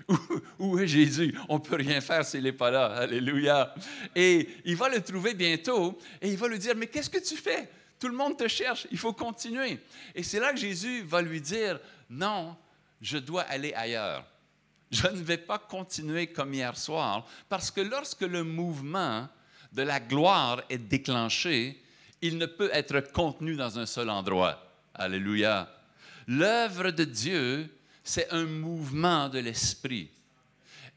Où, 0.60 0.80
est 0.80 0.88
Jésus? 0.88 1.38
On 1.50 1.56
ne 1.56 1.60
peut 1.60 1.76
rien 1.76 2.00
faire 2.00 2.26
s'il 2.26 2.44
n'est 2.44 2.54
pas 2.54 2.72
là. 2.72 2.86
Alléluia. 2.88 3.74
Et 4.16 4.48
il 4.66 4.76
va 4.76 4.90
le 4.90 5.02
trouver 5.02 5.34
bientôt 5.34 5.98
et 6.22 6.30
il 6.30 6.38
va 6.38 6.48
lui 6.48 6.60
dire, 6.60 6.76
mais 6.76 6.88
qu'est-ce 6.88 7.10
que 7.10 7.20
tu 7.20 7.36
fais? 7.36 7.70
Tout 8.00 8.08
le 8.08 8.16
monde 8.16 8.38
te 8.38 8.48
cherche, 8.48 8.88
il 8.92 8.98
faut 8.98 9.14
continuer. 9.14 9.80
Et 10.14 10.22
c'est 10.22 10.40
là 10.40 10.52
que 10.52 10.60
Jésus 10.60 11.02
va 11.02 11.22
lui 11.22 11.42
dire, 11.42 11.80
non, 12.10 12.56
je 13.02 13.18
dois 13.18 13.42
aller 13.42 13.74
ailleurs 13.74 14.24
je 14.92 15.08
ne 15.08 15.22
vais 15.22 15.38
pas 15.38 15.60
continuer 15.60 16.28
comme 16.28 16.54
hier 16.54 16.78
soir, 16.78 17.26
parce 17.50 17.72
que 17.72 17.82
lorsque 17.82 18.22
le 18.22 18.44
mouvement 18.44 19.28
de 19.74 19.82
la 19.82 20.00
gloire 20.00 20.62
est 20.70 20.78
déclenché, 20.78 21.82
il 22.22 22.38
ne 22.38 22.46
peut 22.46 22.70
être 22.74 23.12
contenu 23.12 23.56
dans 23.56 23.78
un 23.78 23.86
seul 23.86 24.10
endroit. 24.10 24.64
Alléluia. 24.94 25.70
L'œuvre 26.28 26.92
de 26.92 27.04
Dieu, 27.04 27.70
c'est 28.04 28.32
un 28.32 28.46
mouvement 28.46 29.30
de 29.30 29.40
l'esprit. 29.40 30.10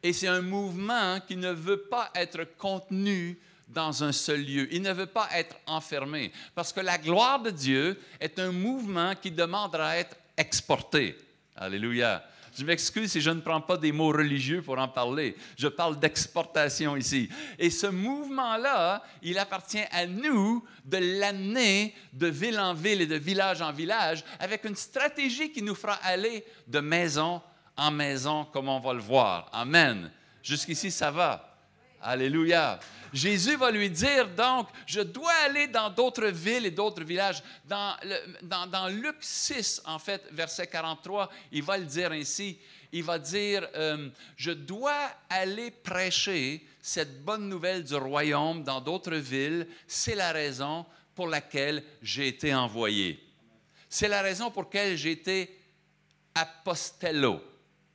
Et 0.03 0.13
c'est 0.13 0.29
un 0.29 0.41
mouvement 0.41 1.21
qui 1.21 1.37
ne 1.37 1.53
veut 1.53 1.83
pas 1.83 2.11
être 2.15 2.45
contenu 2.57 3.39
dans 3.69 4.03
un 4.03 4.13
seul 4.13 4.43
lieu. 4.43 4.73
Il 4.73 4.83
ne 4.83 4.93
veut 4.93 5.07
pas 5.07 5.29
être 5.35 5.57
enfermé. 5.67 6.33
Parce 6.55 6.73
que 6.73 6.81
la 6.81 6.99
gloire 6.99 7.41
de 7.41 7.51
Dieu 7.51 8.01
est 8.19 8.39
un 8.39 8.51
mouvement 8.51 9.15
qui 9.15 9.31
demande 9.31 9.77
à 9.77 9.99
être 9.99 10.17
exporté. 10.37 11.17
Alléluia. 11.55 12.25
Je 12.57 12.65
m'excuse 12.65 13.13
si 13.13 13.21
je 13.21 13.31
ne 13.31 13.41
prends 13.41 13.61
pas 13.61 13.77
des 13.77 13.93
mots 13.93 14.13
religieux 14.13 14.63
pour 14.63 14.79
en 14.79 14.89
parler. 14.89 15.37
Je 15.57 15.69
parle 15.69 15.99
d'exportation 15.99 16.97
ici. 16.97 17.29
Et 17.59 17.71
ce 17.71 17.87
mouvement-là, 17.87 19.03
il 19.23 19.39
appartient 19.39 19.85
à 19.91 20.07
nous 20.07 20.65
de 20.85 20.99
l'amener 20.99 21.95
de 22.13 22.27
ville 22.27 22.59
en 22.59 22.75
ville 22.75 23.01
et 23.01 23.07
de 23.07 23.17
village 23.17 23.63
en 23.63 23.73
village 23.73 24.25
avec 24.39 24.65
une 24.65 24.77
stratégie 24.77 25.53
qui 25.53 25.63
nous 25.63 25.75
fera 25.75 25.95
aller 26.03 26.45
de 26.67 26.81
maison 26.81 27.41
en 27.77 27.91
maison, 27.91 28.45
comme 28.47 28.69
on 28.69 28.81
va 28.81 28.93
le 28.93 29.01
voir. 29.01 29.49
Amen. 29.53 30.11
Jusqu'ici, 30.43 30.91
ça 30.91 31.11
va. 31.11 31.50
Alléluia. 32.03 32.79
Jésus 33.13 33.57
va 33.57 33.71
lui 33.71 33.91
dire 33.91 34.29
donc, 34.29 34.69
je 34.87 35.01
dois 35.01 35.33
aller 35.45 35.67
dans 35.67 35.91
d'autres 35.91 36.29
villes 36.29 36.67
et 36.67 36.71
d'autres 36.71 37.03
villages. 37.03 37.43
Dans, 37.65 37.97
dans, 38.43 38.89
Luc 38.89 39.17
6, 39.21 39.83
en 39.85 39.99
fait, 39.99 40.23
verset 40.31 40.67
43, 40.67 41.29
il 41.53 41.63
va 41.63 41.77
le 41.77 41.85
dire 41.85 42.13
ainsi. 42.13 42.59
Il 42.93 43.05
va 43.05 43.19
dire, 43.19 43.69
euh, 43.75 44.09
je 44.37 44.51
dois 44.51 45.11
aller 45.29 45.71
prêcher 45.71 46.65
cette 46.81 47.25
bonne 47.25 47.49
nouvelle 47.49 47.85
du 47.85 47.95
royaume 47.95 48.65
dans 48.65 48.81
d'autres 48.81 49.17
villes. 49.17 49.67
C'est 49.87 50.15
la 50.15 50.33
raison 50.33 50.87
pour 51.15 51.29
laquelle 51.29 51.83
j'ai 52.03 52.29
été 52.29 52.55
envoyé. 52.55 53.23
C'est 53.89 54.09
la 54.09 54.23
raison 54.23 54.51
pour 54.51 54.63
laquelle 54.65 54.97
j'ai 54.97 55.13
été 55.13 55.61
apostello, 56.35 57.43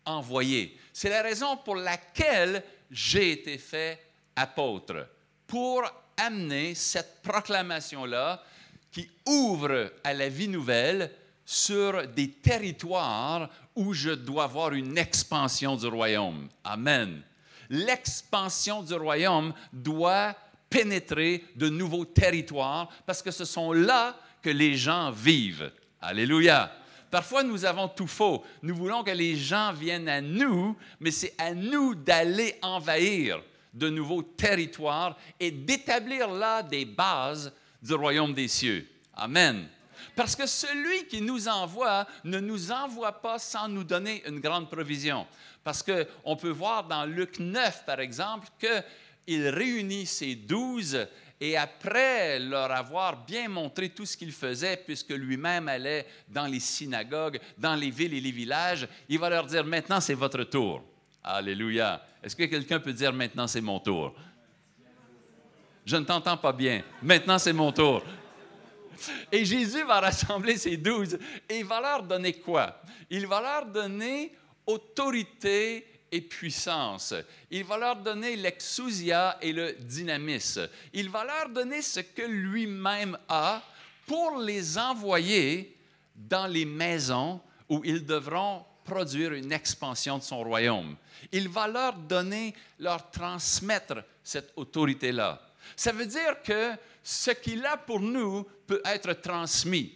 envoyé. 0.05 0.77
C'est 0.93 1.09
la 1.09 1.21
raison 1.21 1.57
pour 1.57 1.75
laquelle 1.75 2.63
j'ai 2.91 3.31
été 3.31 3.57
fait 3.57 3.99
apôtre 4.35 5.07
pour 5.47 5.83
amener 6.17 6.75
cette 6.75 7.21
proclamation-là 7.21 8.43
qui 8.91 9.09
ouvre 9.25 9.91
à 10.03 10.13
la 10.13 10.29
vie 10.29 10.47
nouvelle 10.47 11.11
sur 11.45 12.07
des 12.07 12.31
territoires 12.31 13.49
où 13.75 13.93
je 13.93 14.11
dois 14.11 14.45
avoir 14.45 14.73
une 14.73 14.97
expansion 14.97 15.75
du 15.75 15.87
royaume. 15.87 16.47
Amen. 16.63 17.21
L'expansion 17.69 18.81
du 18.81 18.93
royaume 18.93 19.53
doit 19.73 20.35
pénétrer 20.69 21.43
de 21.55 21.69
nouveaux 21.69 22.05
territoires 22.05 22.89
parce 23.05 23.21
que 23.21 23.31
ce 23.31 23.45
sont 23.45 23.73
là 23.73 24.17
que 24.41 24.49
les 24.49 24.75
gens 24.75 25.11
vivent. 25.11 25.71
Alléluia. 26.01 26.71
Parfois, 27.15 27.43
nous 27.43 27.63
avons 27.63 27.87
tout 27.87 28.07
faux. 28.07 28.43
Nous 28.61 28.75
voulons 28.75 29.01
que 29.01 29.11
les 29.11 29.37
gens 29.37 29.71
viennent 29.71 30.09
à 30.09 30.19
nous, 30.19 30.75
mais 30.99 31.11
c'est 31.11 31.33
à 31.37 31.53
nous 31.53 31.95
d'aller 31.95 32.59
envahir 32.61 33.41
de 33.73 33.89
nouveaux 33.89 34.21
territoires 34.21 35.15
et 35.39 35.49
d'établir 35.49 36.29
là 36.29 36.61
des 36.61 36.83
bases 36.83 37.53
du 37.81 37.93
royaume 37.93 38.33
des 38.33 38.49
cieux. 38.49 38.85
Amen. 39.15 39.65
Parce 40.13 40.35
que 40.35 40.45
celui 40.45 41.07
qui 41.07 41.21
nous 41.21 41.47
envoie 41.47 42.05
ne 42.25 42.41
nous 42.41 42.69
envoie 42.73 43.13
pas 43.13 43.39
sans 43.39 43.69
nous 43.69 43.85
donner 43.85 44.21
une 44.27 44.41
grande 44.41 44.69
provision. 44.69 45.25
Parce 45.63 45.81
qu'on 45.81 46.35
peut 46.35 46.49
voir 46.49 46.83
dans 46.83 47.05
Luc 47.05 47.39
9, 47.39 47.85
par 47.85 48.01
exemple, 48.01 48.49
qu'il 48.59 49.47
réunit 49.47 50.05
ses 50.05 50.35
douze 50.35 51.07
et 51.39 51.57
après 51.57 52.39
leur 52.39 52.71
avoir 52.71 53.25
bien 53.25 53.49
montré 53.49 53.89
tout 53.89 54.05
ce 54.05 54.15
qu'il 54.15 54.31
faisait, 54.31 54.77
puisque 54.77 55.11
lui-même 55.11 55.67
allait 55.67 56.05
dans 56.27 56.47
les 56.47 56.59
synagogues, 56.59 57.39
dans 57.57 57.75
les 57.75 57.89
villes 57.89 58.13
et 58.13 58.21
les 58.21 58.31
villages, 58.31 58.87
il 59.09 59.19
va 59.19 59.29
leur 59.29 59.45
dire, 59.45 59.65
maintenant 59.65 59.99
c'est 59.99 60.13
votre 60.13 60.43
tour. 60.43 60.83
Alléluia. 61.23 62.01
Est-ce 62.23 62.35
que 62.35 62.43
quelqu'un 62.45 62.79
peut 62.79 62.93
dire 62.93 63.11
maintenant 63.11 63.47
c'est 63.47 63.61
mon 63.61 63.79
tour? 63.79 64.15
Je 65.85 65.97
ne 65.97 66.05
t'entends 66.05 66.37
pas 66.37 66.53
bien. 66.53 66.83
Maintenant 67.01 67.37
c'est 67.37 67.53
mon 67.53 67.71
tour. 67.71 68.03
Et 69.31 69.43
Jésus 69.43 69.83
va 69.83 69.99
rassembler 69.99 70.57
ses 70.57 70.77
douze 70.77 71.17
et 71.49 71.59
il 71.59 71.65
va 71.65 71.81
leur 71.81 72.03
donner 72.03 72.33
quoi? 72.33 72.81
Il 73.09 73.27
va 73.27 73.41
leur 73.41 73.65
donner 73.65 74.33
autorité 74.65 75.85
et 76.11 76.21
puissance. 76.21 77.13
Il 77.49 77.63
va 77.63 77.77
leur 77.77 77.95
donner 77.97 78.35
l'exousia 78.35 79.37
et 79.41 79.51
le 79.51 79.73
dynamisme. 79.73 80.67
Il 80.93 81.09
va 81.09 81.23
leur 81.23 81.49
donner 81.49 81.81
ce 81.81 81.99
que 81.99 82.23
lui-même 82.23 83.17
a 83.27 83.61
pour 84.05 84.37
les 84.39 84.77
envoyer 84.77 85.75
dans 86.15 86.47
les 86.47 86.65
maisons 86.65 87.41
où 87.67 87.81
ils 87.83 88.05
devront 88.05 88.63
produire 88.83 89.33
une 89.33 89.51
expansion 89.51 90.17
de 90.17 90.23
son 90.23 90.43
royaume. 90.43 90.95
Il 91.31 91.49
va 91.49 91.67
leur 91.67 91.93
donner, 91.93 92.53
leur 92.79 93.09
transmettre 93.09 94.03
cette 94.23 94.53
autorité-là. 94.55 95.41
Ça 95.75 95.91
veut 95.91 96.05
dire 96.05 96.41
que 96.43 96.73
ce 97.03 97.31
qu'il 97.31 97.65
a 97.65 97.77
pour 97.77 97.99
nous 97.99 98.45
peut 98.67 98.81
être 98.85 99.13
transmis. 99.13 99.93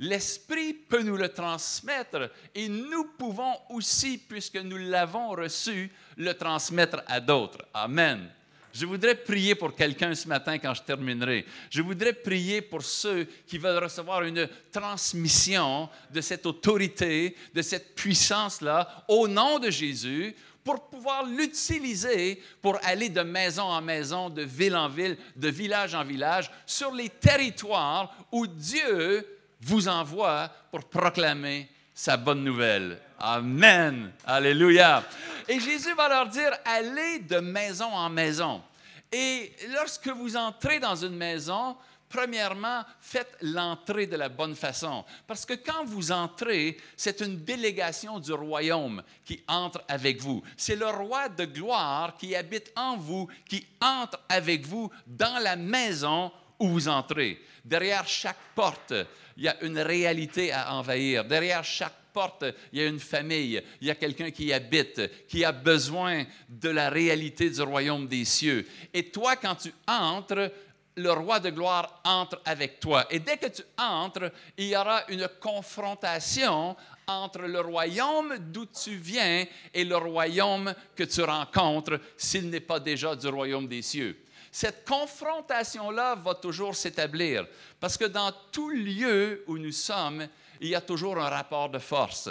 L'Esprit 0.00 0.74
peut 0.74 1.02
nous 1.02 1.16
le 1.16 1.28
transmettre 1.28 2.30
et 2.54 2.68
nous 2.68 3.04
pouvons 3.18 3.54
aussi, 3.70 4.18
puisque 4.18 4.56
nous 4.56 4.76
l'avons 4.76 5.30
reçu, 5.30 5.90
le 6.16 6.34
transmettre 6.34 7.02
à 7.06 7.20
d'autres. 7.20 7.64
Amen. 7.74 8.30
Je 8.72 8.86
voudrais 8.86 9.16
prier 9.16 9.56
pour 9.56 9.74
quelqu'un 9.74 10.14
ce 10.14 10.28
matin 10.28 10.58
quand 10.58 10.74
je 10.74 10.82
terminerai. 10.82 11.44
Je 11.68 11.82
voudrais 11.82 12.12
prier 12.12 12.62
pour 12.62 12.82
ceux 12.82 13.26
qui 13.46 13.58
veulent 13.58 13.82
recevoir 13.82 14.22
une 14.22 14.48
transmission 14.70 15.88
de 16.12 16.20
cette 16.20 16.46
autorité, 16.46 17.34
de 17.52 17.62
cette 17.62 17.96
puissance-là, 17.96 19.04
au 19.08 19.26
nom 19.26 19.58
de 19.58 19.70
Jésus, 19.70 20.36
pour 20.62 20.88
pouvoir 20.90 21.24
l'utiliser 21.24 22.40
pour 22.60 22.78
aller 22.84 23.08
de 23.08 23.22
maison 23.22 23.64
en 23.64 23.80
maison, 23.80 24.30
de 24.30 24.42
ville 24.42 24.76
en 24.76 24.88
ville, 24.88 25.16
de 25.34 25.48
village 25.48 25.94
en 25.94 26.04
village, 26.04 26.50
sur 26.66 26.92
les 26.92 27.08
territoires 27.08 28.14
où 28.30 28.46
Dieu 28.46 29.26
vous 29.60 29.88
envoie 29.88 30.48
pour 30.70 30.84
proclamer 30.84 31.68
sa 31.94 32.16
bonne 32.16 32.44
nouvelle. 32.44 33.00
Amen. 33.18 34.12
Alléluia. 34.24 35.02
Et 35.48 35.58
Jésus 35.58 35.94
va 35.94 36.08
leur 36.08 36.28
dire, 36.28 36.52
allez 36.64 37.18
de 37.20 37.38
maison 37.38 37.92
en 37.92 38.08
maison. 38.08 38.62
Et 39.10 39.52
lorsque 39.74 40.08
vous 40.08 40.36
entrez 40.36 40.78
dans 40.78 40.94
une 40.94 41.16
maison, 41.16 41.76
premièrement, 42.08 42.84
faites 43.00 43.36
l'entrée 43.40 44.06
de 44.06 44.16
la 44.16 44.28
bonne 44.28 44.54
façon. 44.54 45.04
Parce 45.26 45.44
que 45.44 45.54
quand 45.54 45.84
vous 45.84 46.12
entrez, 46.12 46.76
c'est 46.96 47.20
une 47.20 47.42
délégation 47.44 48.20
du 48.20 48.32
royaume 48.32 49.02
qui 49.24 49.42
entre 49.48 49.82
avec 49.88 50.20
vous. 50.20 50.42
C'est 50.56 50.76
le 50.76 50.86
roi 50.86 51.28
de 51.28 51.46
gloire 51.46 52.16
qui 52.16 52.36
habite 52.36 52.72
en 52.76 52.96
vous, 52.96 53.28
qui 53.48 53.66
entre 53.80 54.20
avec 54.28 54.66
vous 54.66 54.90
dans 55.06 55.42
la 55.42 55.56
maison 55.56 56.30
où 56.58 56.68
vous 56.68 56.88
entrez. 56.88 57.40
Derrière 57.64 58.06
chaque 58.06 58.38
porte, 58.54 58.94
il 59.38 59.44
y 59.44 59.48
a 59.48 59.56
une 59.62 59.78
réalité 59.78 60.50
à 60.50 60.74
envahir. 60.74 61.24
Derrière 61.24 61.62
chaque 61.62 61.94
porte, 62.12 62.44
il 62.72 62.80
y 62.80 62.82
a 62.82 62.86
une 62.86 62.98
famille, 62.98 63.62
il 63.80 63.86
y 63.86 63.90
a 63.90 63.94
quelqu'un 63.94 64.32
qui 64.32 64.46
y 64.46 64.52
habite, 64.52 65.00
qui 65.28 65.44
a 65.44 65.52
besoin 65.52 66.24
de 66.48 66.68
la 66.68 66.90
réalité 66.90 67.48
du 67.48 67.62
royaume 67.62 68.08
des 68.08 68.24
cieux. 68.24 68.66
Et 68.92 69.10
toi, 69.10 69.36
quand 69.36 69.54
tu 69.54 69.72
entres, 69.86 70.50
le 70.96 71.12
roi 71.12 71.38
de 71.38 71.50
gloire 71.50 72.00
entre 72.04 72.40
avec 72.44 72.80
toi. 72.80 73.06
Et 73.10 73.20
dès 73.20 73.36
que 73.36 73.46
tu 73.46 73.62
entres, 73.78 74.32
il 74.56 74.66
y 74.66 74.76
aura 74.76 75.04
une 75.08 75.28
confrontation 75.40 76.74
entre 77.06 77.42
le 77.42 77.60
royaume 77.60 78.36
d'où 78.38 78.66
tu 78.66 78.96
viens 78.96 79.46
et 79.72 79.84
le 79.84 79.96
royaume 79.96 80.74
que 80.96 81.04
tu 81.04 81.22
rencontres 81.22 82.00
s'il 82.16 82.50
n'est 82.50 82.58
pas 82.58 82.80
déjà 82.80 83.14
du 83.14 83.28
royaume 83.28 83.68
des 83.68 83.82
cieux. 83.82 84.18
Cette 84.50 84.84
confrontation-là 84.86 86.14
va 86.16 86.34
toujours 86.34 86.74
s'établir 86.74 87.46
parce 87.80 87.96
que 87.96 88.04
dans 88.06 88.32
tout 88.52 88.70
lieu 88.70 89.44
où 89.46 89.58
nous 89.58 89.72
sommes, 89.72 90.26
il 90.60 90.68
y 90.68 90.74
a 90.74 90.80
toujours 90.80 91.18
un 91.18 91.28
rapport 91.28 91.68
de 91.68 91.78
force. 91.78 92.30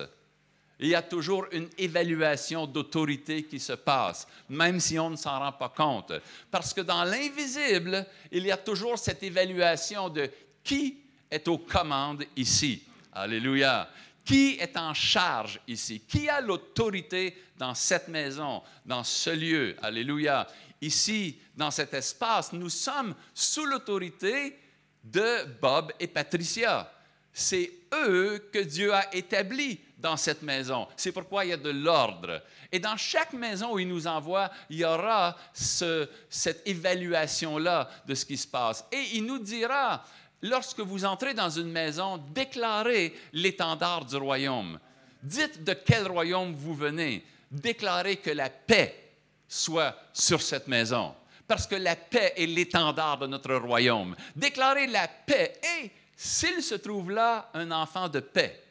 Il 0.79 0.89
y 0.89 0.95
a 0.95 1.01
toujours 1.01 1.47
une 1.51 1.69
évaluation 1.77 2.67
d'autorité 2.67 3.43
qui 3.43 3.59
se 3.59 3.73
passe, 3.73 4.27
même 4.47 4.79
si 4.79 4.99
on 4.99 5.09
ne 5.09 5.15
s'en 5.15 5.39
rend 5.39 5.51
pas 5.51 5.69
compte. 5.69 6.13
Parce 6.51 6.73
que 6.73 6.81
dans 6.81 7.03
l'invisible, 7.03 8.05
il 8.31 8.45
y 8.45 8.51
a 8.51 8.57
toujours 8.57 8.99
cette 8.99 9.23
évaluation 9.23 10.09
de 10.09 10.29
qui 10.63 10.97
est 11.31 11.47
aux 11.47 11.57
commandes 11.57 12.25
ici. 12.35 12.83
Alléluia. 13.11 13.89
Qui 14.23 14.57
est 14.59 14.77
en 14.77 14.93
charge 14.93 15.59
ici? 15.67 16.01
Qui 16.01 16.29
a 16.29 16.41
l'autorité 16.41 17.35
dans 17.57 17.73
cette 17.73 18.09
maison, 18.09 18.61
dans 18.85 19.03
ce 19.03 19.31
lieu? 19.31 19.75
Alléluia. 19.81 20.45
Ici, 20.81 21.39
dans 21.55 21.71
cet 21.71 21.93
espace, 21.93 22.53
nous 22.53 22.69
sommes 22.69 23.15
sous 23.33 23.65
l'autorité 23.65 24.59
de 25.03 25.45
Bob 25.59 25.91
et 25.99 26.07
Patricia. 26.07 26.91
C'est 27.33 27.71
eux 27.93 28.49
que 28.51 28.59
Dieu 28.59 28.93
a 28.93 29.13
établis 29.15 29.79
dans 29.97 30.17
cette 30.17 30.41
maison. 30.41 30.87
C'est 30.95 31.11
pourquoi 31.11 31.45
il 31.45 31.49
y 31.49 31.53
a 31.53 31.57
de 31.57 31.69
l'ordre. 31.69 32.43
Et 32.71 32.79
dans 32.79 32.97
chaque 32.97 33.33
maison 33.33 33.73
où 33.73 33.79
il 33.79 33.87
nous 33.87 34.05
envoie, 34.05 34.51
il 34.69 34.77
y 34.77 34.85
aura 34.85 35.35
cette 35.53 36.61
évaluation-là 36.67 37.89
de 38.05 38.13
ce 38.13 38.25
qui 38.25 38.37
se 38.37 38.47
passe. 38.47 38.85
Et 38.91 39.15
il 39.15 39.25
nous 39.25 39.39
dira, 39.39 40.03
lorsque 40.41 40.79
vous 40.79 41.05
entrez 41.05 41.33
dans 41.33 41.49
une 41.49 41.71
maison, 41.71 42.17
déclarez 42.17 43.15
l'étendard 43.33 44.05
du 44.05 44.17
royaume. 44.17 44.79
Dites 45.23 45.63
de 45.63 45.73
quel 45.73 46.07
royaume 46.07 46.53
vous 46.53 46.75
venez. 46.75 47.25
Déclarez 47.49 48.17
que 48.17 48.29
la 48.29 48.49
paix 48.49 49.06
soit 49.47 49.95
sur 50.13 50.41
cette 50.41 50.67
maison. 50.67 51.15
Parce 51.47 51.65
que 51.65 51.75
la 51.75 51.95
paix 51.95 52.33
est 52.35 52.45
l'étendard 52.45 53.19
de 53.19 53.27
notre 53.27 53.55
royaume. 53.55 54.15
Déclarez 54.35 54.87
la 54.87 55.07
paix. 55.07 55.59
Et 55.79 55.91
s'il 56.15 56.61
se 56.61 56.75
trouve 56.75 57.11
là 57.11 57.49
un 57.53 57.71
enfant 57.71 58.09
de 58.09 58.19
paix, 58.19 58.63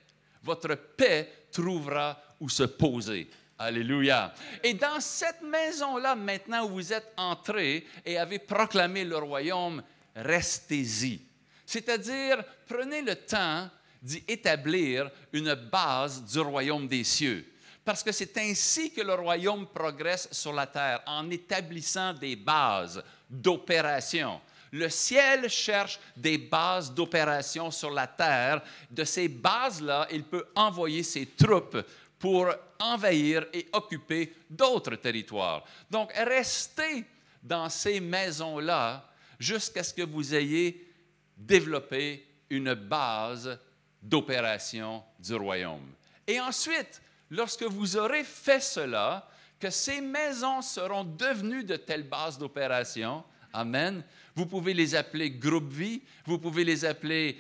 votre 0.43 0.75
paix 0.75 1.47
trouvera 1.51 2.21
où 2.39 2.49
se 2.49 2.65
poser. 2.65 3.31
Alléluia. 3.59 4.35
Et 4.63 4.75
dans 4.75 5.01
cette 5.01 5.41
maison-là, 5.41 6.15
maintenant 6.15 6.67
où 6.67 6.75
vous 6.75 6.93
êtes 6.93 7.13
entrés 7.17 7.87
et 8.05 8.19
avez 8.19 8.39
proclamé 8.39 9.05
le 9.05 9.17
royaume, 9.17 9.83
restez-y. 10.15 11.23
C'est-à-dire, 11.65 12.45
prenez 12.69 13.01
le 13.01 13.17
temps 13.17 13.71
d'y 14.03 14.23
établir 14.29 15.11
une 15.33 15.55
base 15.55 16.23
du 16.25 16.39
royaume 16.41 16.87
des 16.87 17.03
cieux. 17.03 17.51
Parce 17.87 18.03
que 18.03 18.11
c'est 18.11 18.37
ainsi 18.39 18.91
que 18.91 19.01
le 19.01 19.15
royaume 19.15 19.65
progresse 19.65 20.29
sur 20.33 20.53
la 20.53 20.67
terre, 20.67 21.03
en 21.07 21.31
établissant 21.31 22.13
des 22.13 22.35
bases 22.35 23.01
d'opération. 23.31 24.41
Le 24.73 24.89
ciel 24.89 25.49
cherche 25.49 26.01
des 26.17 26.37
bases 26.37 26.93
d'opération 26.93 27.71
sur 27.71 27.93
la 27.93 28.09
terre. 28.09 28.61
De 28.91 29.05
ces 29.05 29.29
bases-là, 29.29 30.09
il 30.11 30.25
peut 30.25 30.49
envoyer 30.57 31.05
ses 31.05 31.27
troupes 31.27 31.79
pour 32.19 32.53
envahir 32.81 33.47
et 33.53 33.69
occuper 33.73 34.35
d'autres 34.51 34.97
territoires. 34.97 35.65
Donc, 35.89 36.13
restez 36.13 37.05
dans 37.41 37.69
ces 37.69 38.01
maisons-là 38.01 39.09
jusqu'à 39.39 39.85
ce 39.85 39.95
que 39.95 40.03
vous 40.03 40.35
ayez 40.35 40.93
développer 41.37 42.27
une 42.51 42.75
base 42.75 43.57
d'opération 44.03 45.05
du 45.21 45.37
royaume. 45.37 45.93
Et 46.27 46.41
ensuite, 46.41 47.01
lorsque 47.31 47.65
vous 47.65 47.97
aurez 47.97 48.25
fait 48.25 48.61
cela, 48.61 49.29
que 49.59 49.71
ces 49.71 50.01
maisons 50.01 50.61
seront 50.63 51.05
devenues 51.05 51.65
de 51.65 51.77
telles 51.77 52.09
bases 52.09 52.39
d'opération, 52.39 53.25
Amen. 53.57 54.05
Vous 54.35 54.45
pouvez 54.45 54.75
les 54.75 54.95
appeler 54.95 55.31
groupe 55.31 55.73
vie, 55.73 56.03
vous 56.27 56.39
pouvez 56.39 56.63
les 56.63 56.85
appeler 56.85 57.39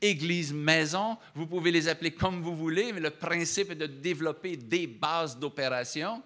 église 0.00 0.52
maison, 0.52 1.16
vous 1.34 1.46
pouvez 1.46 1.70
les 1.70 1.88
appeler 1.88 2.10
comme 2.10 2.42
vous 2.42 2.54
voulez, 2.54 2.92
mais 2.92 3.00
le 3.00 3.08
principe 3.08 3.70
est 3.70 3.76
de 3.76 3.86
développer 3.86 4.58
des 4.58 4.86
bases 4.86 5.38
d'opération. 5.38 6.22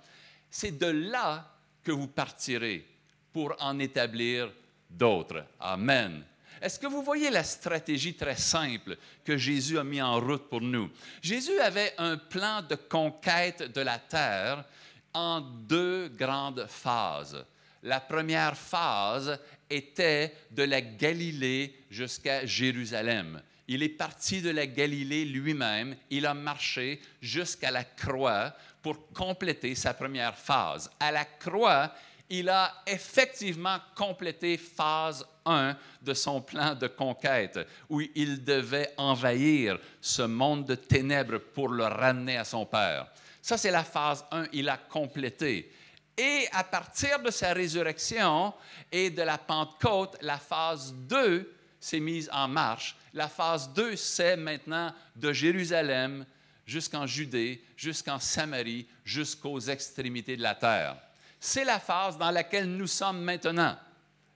C'est 0.51 0.77
de 0.77 0.87
là 0.87 1.55
que 1.85 1.93
vous 1.93 2.09
partirez 2.09 2.85
pour 3.33 3.55
en 3.61 3.79
établir 3.79 4.53
d'autres. 4.91 5.45
Amen. 5.61 6.25
Est-ce 6.61 6.79
que 6.79 6.87
vous 6.87 7.03
voyez 7.03 7.31
la 7.31 7.45
stratégie 7.45 8.15
très 8.15 8.37
simple 8.37 8.97
que 9.25 9.37
Jésus 9.37 9.79
a 9.79 9.85
mis 9.85 10.03
en 10.03 10.21
route 10.21 10.49
pour 10.49 10.61
nous? 10.61 10.91
Jésus 11.23 11.59
avait 11.61 11.95
un 11.99 12.17
plan 12.17 12.63
de 12.63 12.75
conquête 12.75 13.73
de 13.73 13.81
la 13.81 13.99
terre 13.99 14.65
en 15.15 15.41
deux 15.41 16.09
grandes 16.09 16.67
phases. 16.69 17.45
La 17.83 18.01
première 18.01 18.57
phase 18.57 19.39
était 19.71 20.35
de 20.51 20.65
la 20.65 20.81
Galilée 20.81 21.75
jusqu'à 21.91 22.45
Jérusalem. 22.45 23.41
Il 23.69 23.83
est 23.83 23.91
parti 23.91 24.41
de 24.41 24.51
la 24.51 24.67
Galilée 24.67 25.27
lui-même, 25.27 25.95
il 26.11 26.27
a 26.27 26.35
marché 26.35 27.01
jusqu'à 27.21 27.71
la 27.71 27.85
croix 27.85 28.55
pour 28.83 29.13
compléter 29.13 29.75
sa 29.75 29.93
première 29.93 30.37
phase. 30.37 30.91
À 30.99 31.13
la 31.13 31.25
croix, 31.25 31.93
il 32.31 32.49
a 32.49 32.83
effectivement 32.87 33.79
complété 33.95 34.57
phase 34.57 35.27
1 35.45 35.77
de 36.03 36.15
son 36.15 36.41
plan 36.41 36.75
de 36.75 36.87
conquête, 36.87 37.59
où 37.89 38.01
il 38.01 38.45
devait 38.45 38.93
envahir 38.97 39.79
ce 40.01 40.23
monde 40.23 40.65
de 40.67 40.75
ténèbres 40.75 41.39
pour 41.39 41.69
le 41.69 41.85
ramener 41.85 42.37
à 42.37 42.45
son 42.45 42.67
Père. 42.67 43.07
Ça, 43.41 43.57
c'est 43.57 43.71
la 43.71 43.85
phase 43.85 44.25
1, 44.31 44.47
il 44.53 44.69
a 44.69 44.77
complété. 44.77 45.73
Et 46.17 46.47
à 46.53 46.65
partir 46.65 47.23
de 47.23 47.31
sa 47.31 47.53
résurrection 47.53 48.53
et 48.91 49.09
de 49.09 49.23
la 49.23 49.39
Pentecôte, 49.39 50.17
la 50.21 50.37
phase 50.37 50.93
2 50.93 51.55
s'est 51.81 52.01
mise 52.01 52.29
en 52.33 52.49
marche. 52.49 52.97
La 53.15 53.29
phase 53.29 53.73
2, 53.73 53.97
c'est 53.97 54.37
maintenant 54.37 54.93
de 55.15 55.33
Jérusalem 55.33 56.27
jusqu'en 56.67 57.07
Judée, 57.07 57.63
jusqu'en 57.77 58.19
Samarie, 58.19 58.87
jusqu'aux 59.05 59.61
extrémités 59.61 60.37
de 60.37 60.43
la 60.43 60.55
terre. 60.55 60.97
C'est 61.41 61.65
la 61.65 61.79
phase 61.79 62.19
dans 62.19 62.31
laquelle 62.31 62.67
nous 62.67 62.87
sommes 62.87 63.23
maintenant. 63.23 63.77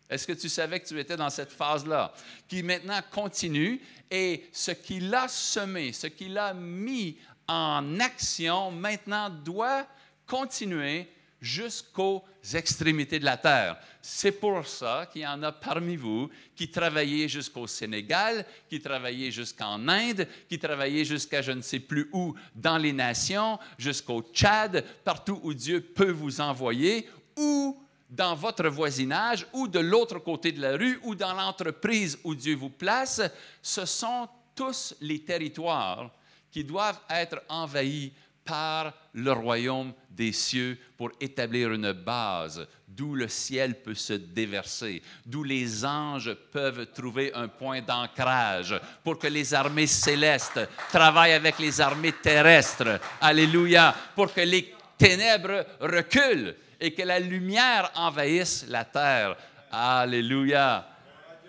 Est-ce 0.09 0.27
que 0.27 0.33
tu 0.33 0.49
savais 0.49 0.81
que 0.81 0.87
tu 0.87 0.99
étais 1.01 1.17
dans 1.17 1.31
cette 1.31 1.53
phase-là, 1.53 2.13
qui 2.47 2.63
maintenant 2.63 3.01
continue 3.11 3.81
et 4.11 4.47
ce 4.53 4.73
qu'il 4.73 5.15
a 5.15 5.27
semé, 5.27 5.93
ce 5.93 6.07
qu'il 6.09 6.37
a 6.37 6.53
mis 6.53 7.17
en 7.49 7.99
action, 7.99 8.71
maintenant 8.71 9.31
doit 9.31 9.87
continuer 10.27 11.09
jusqu'aux 11.43 12.23
extrémités 12.55 13.19
de 13.19 13.25
la 13.25 13.37
terre. 13.37 13.77
C'est 14.01 14.33
pour 14.33 14.65
ça 14.65 15.09
qu'il 15.13 15.23
y 15.23 15.27
en 15.27 15.43
a 15.43 15.51
parmi 15.51 15.97
vous 15.97 16.31
qui 16.55 16.71
travaillaient 16.71 17.29
jusqu'au 17.29 17.67
Sénégal, 17.67 18.47
qui 18.71 18.81
travaillaient 18.81 19.33
jusqu'en 19.33 19.89
Inde, 19.89 20.29
qui 20.49 20.59
travaillaient 20.59 21.05
jusqu'à 21.05 21.43
je 21.43 21.51
ne 21.51 21.61
sais 21.61 21.81
plus 21.81 22.09
où 22.13 22.35
dans 22.55 22.79
les 22.79 22.93
nations, 22.93 23.59
jusqu'au 23.77 24.23
Tchad, 24.33 24.85
partout 25.05 25.41
où 25.43 25.53
Dieu 25.53 25.81
peut 25.81 26.13
vous 26.13 26.41
envoyer, 26.41 27.09
ou 27.37 27.77
dans 28.09 28.37
votre 28.37 28.69
voisinage, 28.69 29.47
ou 29.53 29.67
de 29.67 29.81
l'autre 29.81 30.21
côté 30.21 30.53
de 30.53 30.61
la 30.61 30.77
rue, 30.77 31.01
ou 31.03 31.17
dans 31.17 31.35
l'entreprise 31.35 32.19
où 32.23 32.37
Dieu 32.37 32.55
vous 32.55 32.71
place. 32.71 33.21
Ce 33.61 33.85
sont 33.85 34.29
tous 34.55 34.95
les 35.01 35.21
territoires 35.25 36.11
qui 36.53 36.63
doivent 36.63 37.01
être 37.09 37.43
envahis 37.49 38.13
par 38.45 38.93
le 39.15 39.33
royaume 39.33 39.93
des 40.11 40.33
cieux 40.33 40.79
pour 40.97 41.11
établir 41.21 41.73
une 41.73 41.93
base 41.93 42.67
d'où 42.95 43.15
le 43.15 43.29
ciel 43.29 43.81
peut 43.83 43.95
se 43.95 44.13
déverser, 44.13 45.03
d'où 45.25 45.43
les 45.43 45.85
anges 45.85 46.35
peuvent 46.53 46.87
trouver 46.93 47.33
un 47.35 47.49
point 47.49 47.81
d'ancrage 47.81 48.79
pour 49.03 49.19
que 49.19 49.27
les 49.27 49.55
armées 49.55 49.87
célestes 49.87 50.61
travaillent 50.91 51.33
avec 51.33 51.59
les 51.59 51.81
armées 51.81 52.13
terrestres. 52.13 53.01
Alléluia. 53.21 53.95
Pour 54.15 54.33
que 54.33 54.43
les 54.43 54.75
ténèbres 54.99 55.65
reculent 55.81 56.55
et 56.81 56.93
que 56.93 57.03
la 57.03 57.19
lumière 57.19 57.91
envahisse 57.95 58.67
la 58.69 58.85
terre. 58.85 59.37
Alléluia. 59.71 60.87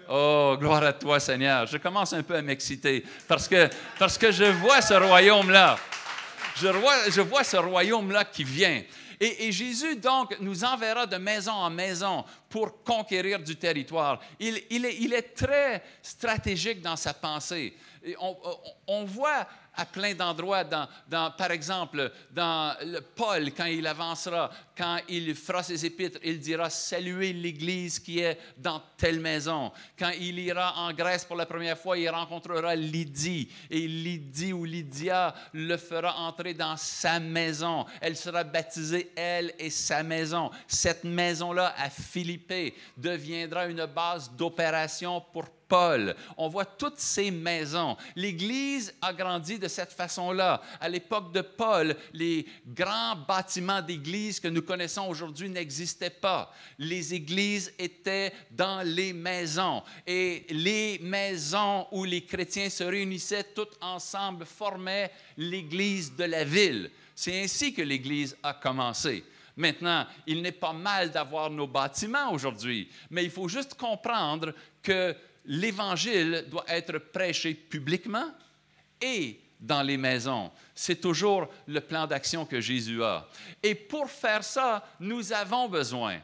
Oh, 0.10 0.56
gloire 0.60 0.84
à 0.84 0.93
toi, 0.93 1.19
Seigneur. 1.19 1.65
Je 1.65 1.77
commence 1.77 2.13
un 2.13 2.23
peu 2.23 2.36
à 2.36 2.41
m'exciter 2.41 3.03
parce 3.27 3.47
que, 3.47 3.69
parce 3.99 4.17
que 4.17 4.32
je 4.32 4.45
vois 4.45 4.82
ce 4.82 4.93
royaume-là. 4.93 5.77
Je 6.56 7.22
vois, 7.22 7.44
ce 7.44 7.58
royaume-là 7.58 8.26
qui 8.26 8.44
vient. 8.44 8.84
Et, 9.20 9.52
Jésus, 9.52 9.96
donc, 9.96 10.38
nous 10.39 10.63
enverra 10.63 11.06
de 11.06 11.18
maison 11.18 11.54
en 11.54 11.70
maison 11.70 12.26
pour 12.50 12.84
conquérir 12.84 13.39
du 13.39 13.56
territoire. 13.56 14.20
Il, 14.39 14.86
est, 14.86 15.34
très 15.36 15.82
stratégique 16.02 16.82
dans 16.82 16.98
sa 16.98 17.13
pensée. 17.13 17.74
On 18.88 19.06
voit 19.06 19.48
à 19.75 19.86
plein 19.86 20.13
d'endroits, 20.13 20.63
dans, 20.63 20.88
par 21.31 21.51
exemple, 21.51 22.12
dans 22.31 22.75
le 22.86 23.01
Paul, 23.01 23.51
quand 23.53 23.65
il 23.65 23.88
avancera, 23.88 24.51
quand 24.77 24.99
il 25.09 25.33
fera 25.36 25.63
ses 25.63 25.86
épîtres, 25.86 26.19
il 26.23 26.39
dira 26.39 26.69
saluer 26.69 27.33
l'Église 27.33 27.99
qui 27.99 28.19
est 28.19 28.38
dans 28.57 28.81
telle 28.97 29.19
maison. 29.19 29.71
Quand 29.97 30.12
il 30.19 30.39
ira 30.39 30.75
en 30.77 30.93
Grèce 30.93 31.25
pour 31.25 31.36
la 31.36 31.45
première 31.45 31.77
fois, 31.77 31.97
il 31.97 32.09
rencontrera 32.09 32.75
Lydie, 32.75 33.49
et 33.69 33.88
Lydie 33.88 34.53
ou 34.53 34.63
Lydia 34.63 35.33
le 35.53 35.77
fera 35.77 36.17
entrer 36.17 36.53
dans 36.53 36.77
sa 36.77 37.19
maison. 37.19 37.86
Elle 37.99 38.15
sera 38.15 38.43
baptisée, 38.43 39.12
elle 39.15 39.53
et 39.57 39.69
sa 39.69 40.03
maison. 40.03 40.51
Cette 40.67 41.03
maison-là, 41.03 41.73
à 41.77 41.89
Philippe, 41.89 42.53
deviendra 42.97 43.65
une 43.67 43.86
base 43.86 44.31
d'opération 44.31 45.21
pour 45.33 45.45
Paul. 45.67 46.15
On 46.38 46.47
voit 46.47 46.65
toutes 46.65 46.99
ces 46.99 47.32
maisons. 47.32 47.97
L'Église 48.15 48.93
a 49.02 49.13
grandi 49.13 49.60
de 49.60 49.67
cette 49.67 49.93
façon-là. 49.93 50.62
À 50.80 50.89
l'époque 50.89 51.32
de 51.34 51.41
Paul, 51.41 51.95
les 52.13 52.45
grands 52.67 53.15
bâtiments 53.15 53.82
d'église 53.82 54.39
que 54.39 54.47
nous 54.47 54.62
connaissons 54.62 55.08
aujourd'hui 55.08 55.49
n'existaient 55.49 56.10
pas. 56.10 56.54
Les 56.78 57.13
églises 57.13 57.73
étaient 57.80 58.34
dans 58.52 58.82
les 58.86 59.13
maisons. 59.13 59.84
Et 60.06 60.45
les 60.49 60.99
maisons 60.99 61.88
où 61.91 62.04
les 62.04 62.26
chrétiens 62.26 62.69
se 62.69 62.84
réunissaient 62.84 63.54
tous 63.56 63.69
ensemble 63.82 64.45
formaient 64.45 65.12
l'Église 65.38 66.15
de 66.15 66.26
la 66.26 66.43
ville. 66.43 66.91
C'est 67.15 67.43
ainsi 67.43 67.73
que 67.73 67.82
l'Église 67.82 68.36
a 68.43 68.54
commencé. 68.54 69.23
Maintenant, 69.56 70.08
il 70.26 70.41
n'est 70.41 70.52
pas 70.52 70.73
mal 70.73 71.12
d'avoir 71.12 71.49
nos 71.49 71.67
bâtiments 71.67 72.32
aujourd'hui, 72.32 72.89
mais 73.12 73.23
il 73.23 73.30
faut 73.30 73.47
juste 73.47 73.76
comprendre 73.76 74.54
que 74.82 75.15
l'Évangile 75.45 76.45
doit 76.49 76.65
être 76.67 76.97
prêché 76.97 77.53
publiquement 77.53 78.32
et 79.01 79.39
dans 79.60 79.82
les 79.82 79.97
maisons. 79.97 80.51
C'est 80.75 80.99
toujours 80.99 81.47
le 81.67 81.79
plan 81.79 82.06
d'action 82.06 82.45
que 82.45 82.60
Jésus 82.60 83.03
a. 83.03 83.27
Et 83.62 83.75
pour 83.75 84.10
faire 84.10 84.43
ça, 84.43 84.86
nous 84.99 85.32
avons 85.32 85.69
besoin 85.69 86.19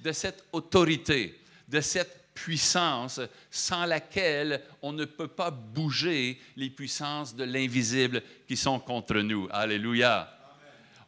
de 0.00 0.12
cette 0.12 0.44
autorité, 0.52 1.40
de 1.68 1.80
cette 1.80 2.24
puissance 2.34 3.20
sans 3.50 3.84
laquelle 3.86 4.60
on 4.82 4.92
ne 4.92 5.04
peut 5.04 5.28
pas 5.28 5.50
bouger 5.50 6.40
les 6.56 6.70
puissances 6.70 7.34
de 7.34 7.44
l'invisible 7.44 8.22
qui 8.46 8.56
sont 8.56 8.78
contre 8.78 9.16
nous. 9.18 9.48
Alléluia. 9.50 10.30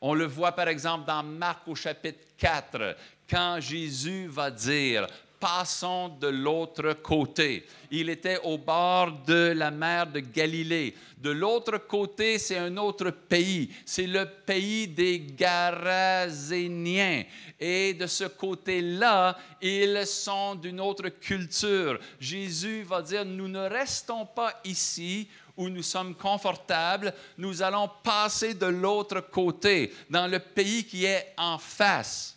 On 0.00 0.14
le 0.14 0.24
voit 0.24 0.52
par 0.52 0.68
exemple 0.68 1.07
dans 1.07 1.22
Marc 1.22 1.66
au 1.66 1.74
chapitre 1.74 2.20
4, 2.38 2.96
quand 3.29 3.59
Jésus 3.61 4.29
va 4.29 4.50
dire, 4.50 5.07
passons 5.38 6.09
de 6.20 6.29
l'autre 6.29 6.94
côté. 7.03 7.66
Il 7.90 8.11
était 8.11 8.38
au 8.42 8.59
bord 8.59 9.12
de 9.27 9.53
la 9.57 9.70
mer 9.70 10.07
de 10.07 10.20
Galilée. 10.20 10.94
De 11.18 11.31
l'autre 11.31 11.79
côté, 11.87 12.38
c'est 12.38 12.59
un 12.59 12.77
autre 12.77 13.11
pays. 13.11 13.70
C'est 13.85 14.07
le 14.07 14.25
pays 14.25 14.88
des 14.88 15.20
Garazéniens. 15.20 17.25
Et 17.59 17.94
de 17.94 18.07
ce 18.07 18.25
côté-là, 18.25 19.37
ils 19.61 20.07
sont 20.07 20.57
d'une 20.57 20.81
autre 20.81 21.09
culture. 21.09 21.99
Jésus 22.20 22.83
va 22.83 23.03
dire, 23.03 23.25
nous 23.25 23.49
ne 23.49 23.68
restons 23.68 24.27
pas 24.27 24.61
ici 24.64 25.29
où 25.57 25.68
nous 25.68 25.83
sommes 25.83 26.14
confortables, 26.14 27.14
nous 27.38 27.62
allons 27.62 27.88
passer 28.03 28.55
de 28.55 28.66
l'autre 28.66 29.20
côté, 29.31 29.92
dans 30.11 30.27
le 30.27 30.38
pays 30.38 30.85
qui 30.85 31.07
est 31.07 31.33
en 31.38 31.57
face. 31.57 32.36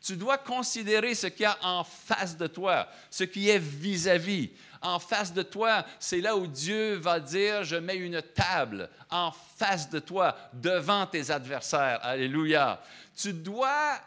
Tu 0.00 0.16
dois 0.16 0.38
considérer 0.38 1.14
ce 1.14 1.26
qu'il 1.26 1.42
y 1.42 1.46
a 1.46 1.58
en 1.62 1.84
face 1.84 2.36
de 2.36 2.46
toi, 2.46 2.88
ce 3.10 3.24
qui 3.24 3.48
est 3.48 3.58
vis-à-vis. 3.58 4.50
En 4.80 5.00
face 5.00 5.32
de 5.32 5.42
toi, 5.42 5.84
c'est 5.98 6.20
là 6.20 6.36
où 6.36 6.46
Dieu 6.46 6.94
va 6.94 7.18
dire, 7.18 7.64
je 7.64 7.76
mets 7.76 7.96
une 7.96 8.22
table 8.22 8.88
en 9.10 9.32
face 9.56 9.90
de 9.90 9.98
toi, 9.98 10.36
devant 10.52 11.04
tes 11.06 11.30
adversaires. 11.30 11.98
Alléluia. 12.02 12.80
Tu 13.16 13.32
dois, 13.32 13.98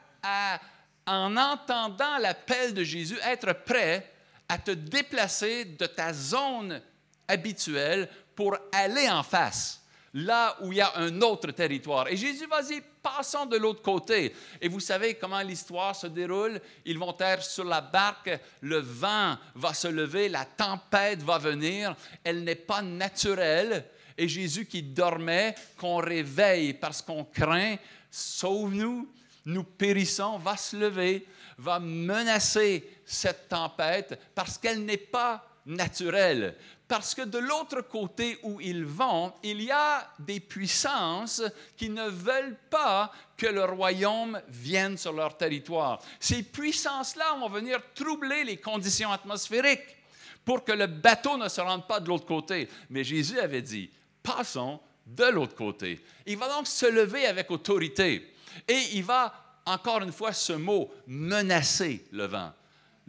en 1.06 1.36
entendant 1.36 2.17
l'appel 2.19 2.73
de 2.73 2.84
Jésus, 2.84 3.19
être 3.23 3.51
prêt 3.51 4.10
à 4.47 4.58
te 4.58 4.71
déplacer 4.71 5.65
de 5.65 5.86
ta 5.86 6.13
zone 6.13 6.82
habituelle 7.27 8.10
pour 8.36 8.58
aller 8.71 9.10
en 9.10 9.23
face, 9.23 9.81
là 10.13 10.58
où 10.62 10.71
il 10.71 10.78
y 10.78 10.82
a 10.82 10.97
un 10.97 11.21
autre 11.21 11.52
territoire. 11.52 12.08
Et 12.08 12.17
Jésus 12.17 12.47
va 12.47 12.62
dire, 12.62 12.82
passons 13.02 13.45
de 13.45 13.58
l'autre 13.58 13.82
côté. 13.82 14.34
Et 14.60 14.67
vous 14.67 14.80
savez 14.80 15.15
comment 15.15 15.41
l'histoire 15.41 15.95
se 15.95 16.08
déroule? 16.08 16.60
Ils 16.86 17.00
vont 17.00 17.15
être 17.19 17.43
sur 17.43 17.63
la 17.63 17.82
barque, 17.82 18.39
le 18.62 18.80
vent 18.80 19.38
va 19.56 19.74
se 19.74 19.88
lever, 19.88 20.30
la 20.30 20.45
tempête 20.45 21.21
va 21.24 21.38
venir, 21.38 21.95
elle 22.24 22.43
n'est 22.43 22.56
pas 22.56 22.82
naturelle. 22.82 23.86
Et 24.17 24.28
Jésus 24.28 24.65
qui 24.65 24.84
dormait, 24.84 25.56
qu'on 25.78 25.97
réveille 25.97 26.74
parce 26.74 27.02
qu'on 27.02 27.24
craint, 27.24 27.78
sauve-nous, 28.10 29.10
nous 29.45 29.63
périssons, 29.63 30.38
va 30.38 30.58
se 30.58 30.76
lever, 30.76 31.26
va 31.58 31.80
menacer 31.80 33.02
cette 33.06 33.47
tempête 33.50 34.19
parce 34.36 34.58
qu'elle 34.58 34.84
n'est 34.84 34.97
pas 34.97 35.47
naturelle 35.65 36.56
parce 36.91 37.15
que 37.15 37.21
de 37.21 37.38
l'autre 37.38 37.80
côté 37.80 38.38
où 38.43 38.60
ils 38.60 38.84
vont, 38.84 39.32
il 39.43 39.62
y 39.62 39.71
a 39.71 40.12
des 40.19 40.41
puissances 40.41 41.41
qui 41.77 41.89
ne 41.89 42.10
veulent 42.10 42.58
pas 42.69 43.13
que 43.38 43.45
le 43.45 43.63
royaume 43.63 44.41
vienne 44.49 44.97
sur 44.97 45.13
leur 45.13 45.38
territoire. 45.38 46.01
Ces 46.19 46.43
puissances-là 46.43 47.38
vont 47.39 47.47
venir 47.47 47.80
troubler 47.95 48.43
les 48.43 48.58
conditions 48.58 49.10
atmosphériques 49.10 49.95
pour 50.43 50.65
que 50.65 50.73
le 50.73 50.88
bateau 50.88 51.38
ne 51.38 51.47
se 51.47 51.62
rende 51.62 51.88
pas 51.88 52.01
de 52.01 52.10
l'autre 52.10 52.25
côté. 52.25 52.67
Mais 52.89 53.06
Jésus 53.06 53.39
avait 53.39 53.62
dit, 53.62 53.89
passons 54.21 54.77
de 55.06 55.27
l'autre 55.32 55.56
côté. 55.56 56.04
Il 56.25 56.36
va 56.36 56.49
donc 56.49 56.67
se 56.67 56.88
lever 56.88 57.25
avec 57.25 57.49
autorité 57.51 58.34
et 58.67 58.80
il 58.95 59.06
va, 59.06 59.34
encore 59.65 60.01
une 60.01 60.12
fois, 60.12 60.34
ce 60.34 60.51
mot, 60.51 60.91
menacer 61.08 62.06
le 62.12 62.25
vent 62.25 62.51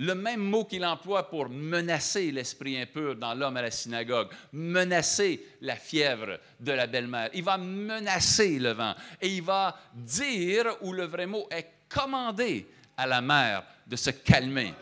le 0.03 0.17
même 0.17 0.41
mot 0.41 0.65
qu'il 0.65 0.85
emploie 0.85 1.31
pour 1.31 1.49
menacer 1.49 2.33
l'esprit 2.33 2.77
impur 2.77 3.15
dans 3.15 3.35
l'homme 3.35 3.57
à 3.57 3.63
la 3.63 3.71
synagogue, 3.71 4.29
menacer 4.53 5.47
la 5.61 5.77
fièvre 5.77 6.41
de 6.59 6.73
la 6.73 6.89
belle-mère. 6.89 7.31
Il 7.35 7.45
va 7.45 7.57
menacer 7.57 8.59
le 8.59 8.73
vent 8.73 8.97
et 9.21 9.29
il 9.29 9.43
va 9.43 9.79
dire, 9.95 10.77
ou 10.81 10.93
le 10.93 11.05
vrai 11.05 11.27
mot 11.27 11.47
est 11.53 11.69
commander 11.89 12.67
à 12.97 13.07
la 13.07 13.21
mer 13.21 13.63
de 13.87 13.95
se 13.95 14.11
calmer. 14.11 14.75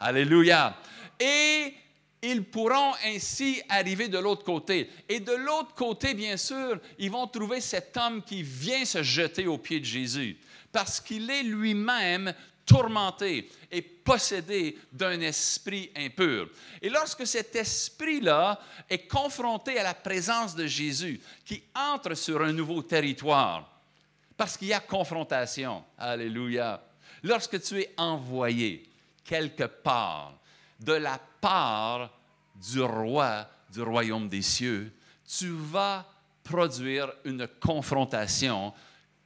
Alléluia. 0.00 0.76
Et 1.20 1.72
ils 2.22 2.42
pourront 2.42 2.94
ainsi 3.04 3.62
arriver 3.68 4.08
de 4.08 4.18
l'autre 4.18 4.42
côté. 4.42 4.90
Et 5.08 5.20
de 5.20 5.32
l'autre 5.32 5.76
côté, 5.76 6.12
bien 6.12 6.36
sûr, 6.36 6.80
ils 6.98 7.10
vont 7.12 7.28
trouver 7.28 7.60
cet 7.60 7.96
homme 7.96 8.20
qui 8.20 8.42
vient 8.42 8.84
se 8.84 9.04
jeter 9.04 9.46
aux 9.46 9.58
pieds 9.58 9.78
de 9.78 9.84
Jésus, 9.84 10.36
parce 10.72 11.00
qu'il 11.00 11.30
est 11.30 11.44
lui-même 11.44 12.34
tourmenté 12.66 13.48
et 13.70 13.80
possédé 13.80 14.76
d'un 14.92 15.20
esprit 15.20 15.90
impur. 15.96 16.50
Et 16.82 16.90
lorsque 16.90 17.26
cet 17.26 17.54
esprit-là 17.54 18.60
est 18.90 19.06
confronté 19.06 19.78
à 19.78 19.84
la 19.84 19.94
présence 19.94 20.54
de 20.54 20.66
Jésus, 20.66 21.20
qui 21.44 21.62
entre 21.74 22.14
sur 22.14 22.42
un 22.42 22.52
nouveau 22.52 22.82
territoire, 22.82 23.80
parce 24.36 24.56
qu'il 24.56 24.68
y 24.68 24.72
a 24.72 24.80
confrontation, 24.80 25.84
alléluia, 25.96 26.82
lorsque 27.22 27.62
tu 27.62 27.80
es 27.80 27.94
envoyé 27.96 28.82
quelque 29.24 29.64
part 29.64 30.34
de 30.78 30.92
la 30.92 31.18
part 31.40 32.10
du 32.54 32.82
roi 32.82 33.48
du 33.72 33.82
royaume 33.82 34.28
des 34.28 34.42
cieux, 34.42 34.92
tu 35.26 35.48
vas 35.50 36.04
produire 36.42 37.12
une 37.24 37.48
confrontation 37.60 38.72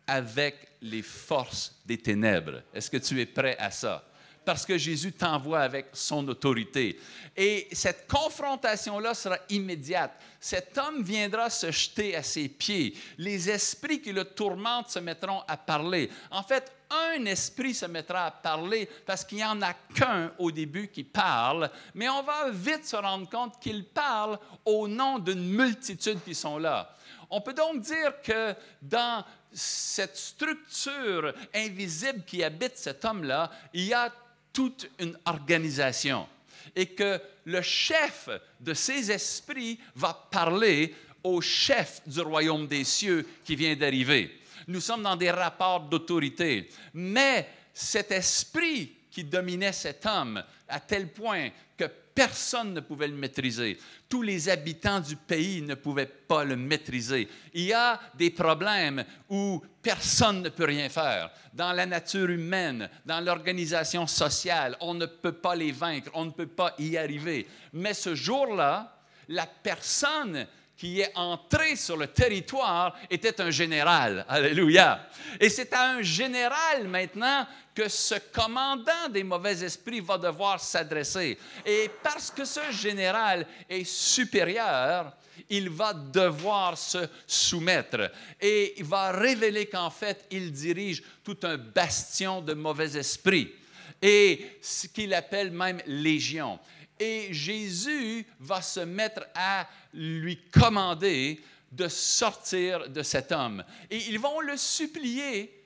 avec 0.07 0.70
les 0.83 1.03
forces 1.03 1.75
des 1.85 1.99
ténèbres. 1.99 2.63
Est-ce 2.73 2.91
que 2.91 2.97
tu 2.97 3.21
es 3.21 3.27
prêt 3.27 3.57
à 3.59 3.71
ça? 3.71 4.05
Parce 4.45 4.65
que 4.65 4.79
Jésus 4.79 5.13
t'envoie 5.13 5.61
avec 5.61 5.89
son 5.93 6.27
autorité. 6.29 6.99
Et 7.37 7.69
cette 7.73 8.09
confrontation-là 8.09 9.13
sera 9.15 9.39
immédiate. 9.51 10.19
Cet 10.41 10.77
homme 10.79 11.03
viendra 11.03 11.51
se 11.51 11.71
jeter 11.71 12.17
à 12.17 12.23
ses 12.23 12.49
pieds. 12.49 12.95
Les 13.19 13.51
esprits 13.51 14.01
qui 14.01 14.13
le 14.13 14.25
tourmentent 14.25 14.91
se 14.91 14.99
mettront 14.99 15.43
à 15.47 15.57
parler. 15.59 16.11
En 16.31 16.43
fait, 16.43 16.73
un 16.91 17.25
esprit 17.27 17.75
se 17.75 17.87
mettra 17.87 18.27
à 18.27 18.31
parler 18.31 18.89
parce 19.07 19.25
qu'il 19.25 19.39
n'y 19.39 19.45
en 19.45 19.61
a 19.63 19.75
qu'un 19.95 20.33
au 20.39 20.51
début 20.51 20.89
qui 20.89 21.05
parle, 21.05 21.71
mais 21.95 22.09
on 22.09 22.23
va 22.23 22.51
vite 22.51 22.87
se 22.87 22.97
rendre 22.97 23.29
compte 23.29 23.61
qu'il 23.61 23.85
parle 23.85 24.39
au 24.65 24.89
nom 24.89 25.19
d'une 25.19 25.55
multitude 25.55 26.19
qui 26.25 26.35
sont 26.35 26.59
là. 26.59 26.97
On 27.31 27.41
peut 27.41 27.55
donc 27.55 27.81
dire 27.81 28.21
que 28.23 28.55
dans 28.83 29.25
cette 29.53 30.17
structure 30.17 31.33
invisible 31.55 32.25
qui 32.27 32.43
habite 32.43 32.77
cet 32.77 33.05
homme-là, 33.05 33.51
il 33.73 33.87
y 33.87 33.95
a 33.95 34.13
toute 34.53 34.91
une 34.99 35.17
organisation. 35.25 36.27
Et 36.75 36.87
que 36.87 37.21
le 37.45 37.63
chef 37.63 38.29
de 38.61 38.75
ces 38.75 39.11
esprits 39.11 39.79
va 39.95 40.29
parler 40.31 40.95
au 41.23 41.41
chef 41.41 42.03
du 42.07 42.21
royaume 42.21 42.67
des 42.67 42.85
cieux 42.85 43.27
qui 43.45 43.57
vient 43.57 43.77
d'arriver. 43.77 44.41
Nous 44.67 44.81
sommes 44.81 45.03
dans 45.03 45.17
des 45.17 45.31
rapports 45.31 45.81
d'autorité. 45.81 46.69
Mais 46.95 47.49
cet 47.73 48.11
esprit 48.13 48.93
qui 49.11 49.25
dominait 49.25 49.73
cet 49.73 50.07
homme 50.07 50.43
à 50.69 50.81
tel 50.81 51.09
point 51.09 51.51
que 51.77 51.85
personne 52.15 52.75
ne 52.75 52.81
pouvait 52.81 53.09
le 53.09 53.15
maîtriser. 53.15 53.79
Tous 54.09 54.23
les 54.23 54.49
habitants 54.49 55.01
du 55.01 55.17
pays 55.17 55.63
ne 55.63 55.75
pouvaient 55.75 56.07
pas 56.07 56.45
le 56.45 56.57
maîtriser. 56.57 57.29
Il 57.55 57.65
y 57.65 57.73
a 57.73 58.01
des 58.15 58.31
problèmes 58.31 59.05
où 59.29 59.63
personne 59.83 60.43
ne 60.43 60.49
peut 60.49 60.65
rien 60.65 60.89
faire. 60.89 61.31
Dans 61.53 61.73
la 61.73 61.87
nature 61.87 62.29
humaine, 62.31 62.89
dans 63.07 63.21
l'organisation 63.21 64.07
sociale, 64.07 64.77
on 64.81 64.95
ne 64.95 65.07
peut 65.07 65.33
pas 65.33 65.55
les 65.55 65.73
vaincre, 65.73 66.11
on 66.15 66.27
ne 66.27 66.31
peut 66.31 66.47
pas 66.47 66.75
y 66.79 66.97
arriver. 66.97 67.47
Mais 67.73 67.95
ce 67.95 68.15
jour-là, 68.15 68.97
la 69.29 69.47
personne 69.47 70.47
qui 70.81 71.03
est 71.03 71.13
entré 71.15 71.77
sur 71.77 71.99
le 71.99 72.07
territoire 72.07 72.97
était 73.11 73.39
un 73.43 73.51
général. 73.51 74.25
Alléluia. 74.27 75.11
Et 75.39 75.51
c'est 75.51 75.75
à 75.75 75.91
un 75.91 76.01
général 76.01 76.89
maintenant 76.89 77.47
que 77.75 77.87
ce 77.87 78.15
commandant 78.33 79.11
des 79.11 79.23
mauvais 79.23 79.63
esprits 79.63 80.01
va 80.01 80.17
devoir 80.17 80.59
s'adresser. 80.59 81.37
Et 81.67 81.91
parce 82.03 82.31
que 82.31 82.47
ce 82.47 82.73
général 82.73 83.47
est 83.69 83.85
supérieur, 83.85 85.13
il 85.51 85.69
va 85.69 85.93
devoir 85.93 86.79
se 86.79 87.07
soumettre. 87.27 88.11
Et 88.41 88.73
il 88.79 88.85
va 88.85 89.13
révéler 89.13 89.67
qu'en 89.67 89.91
fait, 89.91 90.25
il 90.31 90.51
dirige 90.51 91.03
tout 91.23 91.37
un 91.43 91.59
bastion 91.59 92.41
de 92.41 92.55
mauvais 92.55 92.97
esprits. 92.97 93.53
Et 94.01 94.59
ce 94.63 94.87
qu'il 94.87 95.13
appelle 95.13 95.51
même 95.51 95.83
légion. 95.87 96.59
Et 97.01 97.33
Jésus 97.33 98.27
va 98.39 98.61
se 98.61 98.81
mettre 98.81 99.27
à 99.35 99.67
lui 99.95 100.37
commander 100.51 101.43
de 101.73 101.89
sortir 101.89 102.91
de 102.91 103.03
cet 103.03 103.33
homme. 103.33 103.65
Et 103.91 103.97
ils 103.97 104.19
vont 104.19 104.41
le 104.41 104.57
supplier, 104.59 105.65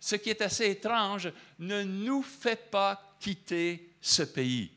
ce 0.00 0.16
qui 0.16 0.30
est 0.30 0.42
assez 0.42 0.70
étrange, 0.70 1.32
ne 1.60 1.84
nous 1.84 2.22
fais 2.22 2.56
pas 2.56 3.00
quitter 3.20 3.94
ce 4.00 4.24
pays. 4.24 4.72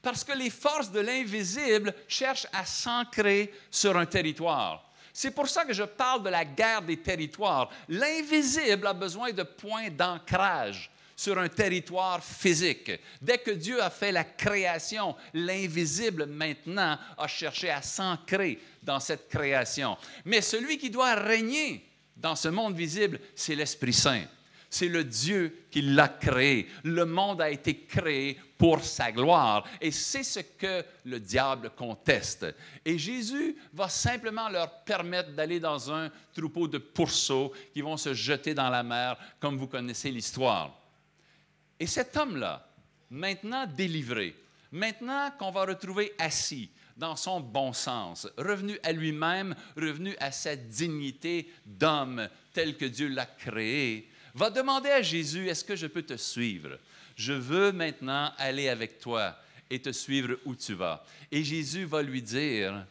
Parce 0.00 0.22
que 0.22 0.36
les 0.36 0.50
forces 0.50 0.92
de 0.92 1.00
l'invisible 1.00 1.94
cherchent 2.06 2.46
à 2.52 2.64
s'ancrer 2.64 3.52
sur 3.70 3.96
un 3.96 4.06
territoire. 4.06 4.88
C'est 5.12 5.30
pour 5.30 5.48
ça 5.48 5.64
que 5.64 5.72
je 5.72 5.82
parle 5.82 6.22
de 6.22 6.30
la 6.30 6.44
guerre 6.44 6.82
des 6.82 6.96
territoires. 6.96 7.70
L'invisible 7.88 8.86
a 8.86 8.92
besoin 8.92 9.32
de 9.32 9.42
points 9.42 9.90
d'ancrage 9.90 10.90
sur 11.22 11.38
un 11.38 11.48
territoire 11.48 12.22
physique. 12.22 12.90
Dès 13.20 13.38
que 13.38 13.52
Dieu 13.52 13.80
a 13.80 13.90
fait 13.90 14.10
la 14.10 14.24
création, 14.24 15.14
l'invisible 15.34 16.26
maintenant 16.26 16.98
a 17.16 17.28
cherché 17.28 17.70
à 17.70 17.80
s'ancrer 17.80 18.58
dans 18.82 18.98
cette 18.98 19.28
création. 19.28 19.96
Mais 20.24 20.40
celui 20.40 20.78
qui 20.78 20.90
doit 20.90 21.14
régner 21.14 21.88
dans 22.16 22.34
ce 22.34 22.48
monde 22.48 22.76
visible, 22.76 23.20
c'est 23.36 23.54
l'Esprit 23.54 23.92
Saint. 23.92 24.24
C'est 24.68 24.88
le 24.88 25.04
Dieu 25.04 25.66
qui 25.70 25.82
l'a 25.82 26.08
créé. 26.08 26.66
Le 26.82 27.04
monde 27.04 27.40
a 27.40 27.50
été 27.50 27.76
créé 27.76 28.40
pour 28.58 28.82
sa 28.82 29.12
gloire. 29.12 29.64
Et 29.80 29.92
c'est 29.92 30.24
ce 30.24 30.40
que 30.40 30.84
le 31.04 31.20
diable 31.20 31.70
conteste. 31.76 32.46
Et 32.84 32.98
Jésus 32.98 33.54
va 33.72 33.88
simplement 33.88 34.48
leur 34.48 34.82
permettre 34.84 35.30
d'aller 35.32 35.60
dans 35.60 35.92
un 35.92 36.10
troupeau 36.34 36.66
de 36.66 36.78
pourceaux 36.78 37.52
qui 37.72 37.80
vont 37.80 37.96
se 37.96 38.12
jeter 38.12 38.54
dans 38.54 38.70
la 38.70 38.82
mer, 38.82 39.16
comme 39.38 39.56
vous 39.56 39.68
connaissez 39.68 40.10
l'histoire. 40.10 40.81
Et 41.82 41.86
cet 41.88 42.16
homme-là, 42.16 42.64
maintenant 43.10 43.66
délivré, 43.66 44.36
maintenant 44.70 45.32
qu'on 45.36 45.50
va 45.50 45.64
retrouver 45.64 46.12
assis 46.16 46.70
dans 46.96 47.16
son 47.16 47.40
bon 47.40 47.72
sens, 47.72 48.28
revenu 48.38 48.78
à 48.84 48.92
lui-même, 48.92 49.56
revenu 49.76 50.14
à 50.20 50.30
sa 50.30 50.54
dignité 50.54 51.50
d'homme 51.66 52.28
tel 52.52 52.76
que 52.76 52.84
Dieu 52.84 53.08
l'a 53.08 53.26
créé, 53.26 54.08
va 54.32 54.48
demander 54.48 54.90
à 54.90 55.02
Jésus, 55.02 55.48
est-ce 55.48 55.64
que 55.64 55.74
je 55.74 55.88
peux 55.88 56.04
te 56.04 56.16
suivre? 56.16 56.78
Je 57.16 57.32
veux 57.32 57.72
maintenant 57.72 58.30
aller 58.38 58.68
avec 58.68 59.00
toi 59.00 59.36
et 59.68 59.82
te 59.82 59.90
suivre 59.90 60.36
où 60.44 60.54
tu 60.54 60.74
vas. 60.74 61.04
Et 61.32 61.42
Jésus 61.42 61.84
va 61.84 62.00
lui 62.00 62.22
dire, 62.22 62.86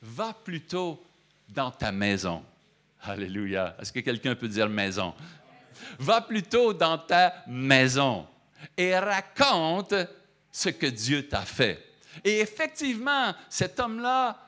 va 0.00 0.32
plutôt 0.32 1.04
dans 1.48 1.72
ta 1.72 1.90
maison. 1.90 2.44
Alléluia. 3.02 3.76
Est-ce 3.80 3.92
que 3.92 3.98
quelqu'un 3.98 4.36
peut 4.36 4.46
dire 4.46 4.68
maison? 4.68 5.12
Va 5.98 6.20
plutôt 6.20 6.72
dans 6.72 6.98
ta 6.98 7.34
maison 7.46 8.26
et 8.76 8.96
raconte 8.98 9.94
ce 10.50 10.68
que 10.68 10.86
Dieu 10.86 11.28
t'a 11.28 11.42
fait. 11.42 11.84
Et 12.24 12.40
effectivement, 12.40 13.34
cet 13.48 13.80
homme-là 13.80 14.38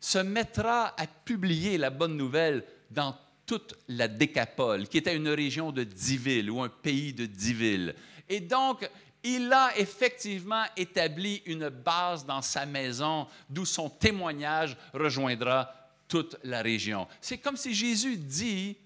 se 0.00 0.18
mettra 0.18 0.94
à 0.96 1.06
publier 1.06 1.78
la 1.78 1.90
bonne 1.90 2.16
nouvelle 2.16 2.64
dans 2.90 3.16
toute 3.46 3.74
la 3.88 4.08
Décapole, 4.08 4.88
qui 4.88 4.98
était 4.98 5.16
une 5.16 5.28
région 5.28 5.72
de 5.72 5.84
dix 5.84 6.16
villes 6.16 6.50
ou 6.50 6.62
un 6.62 6.68
pays 6.68 7.12
de 7.12 7.26
dix 7.26 7.52
villes. 7.52 7.94
Et 8.28 8.40
donc, 8.40 8.88
il 9.22 9.52
a 9.52 9.76
effectivement 9.78 10.64
établi 10.76 11.42
une 11.46 11.70
base 11.70 12.26
dans 12.26 12.42
sa 12.42 12.66
maison 12.66 13.26
d'où 13.48 13.64
son 13.64 13.88
témoignage 13.88 14.76
rejoindra 14.92 15.72
toute 16.06 16.36
la 16.44 16.62
région. 16.62 17.08
C'est 17.20 17.38
comme 17.38 17.56
si 17.56 17.74
Jésus 17.74 18.16
dit, 18.16 18.76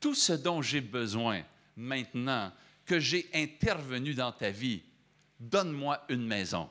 tout 0.00 0.14
ce 0.14 0.32
dont 0.32 0.62
j'ai 0.62 0.80
besoin 0.80 1.42
maintenant 1.76 2.52
que 2.84 2.98
j'ai 2.98 3.28
intervenu 3.34 4.14
dans 4.14 4.32
ta 4.32 4.50
vie, 4.50 4.82
donne-moi 5.38 6.04
une 6.08 6.26
maison. 6.26 6.68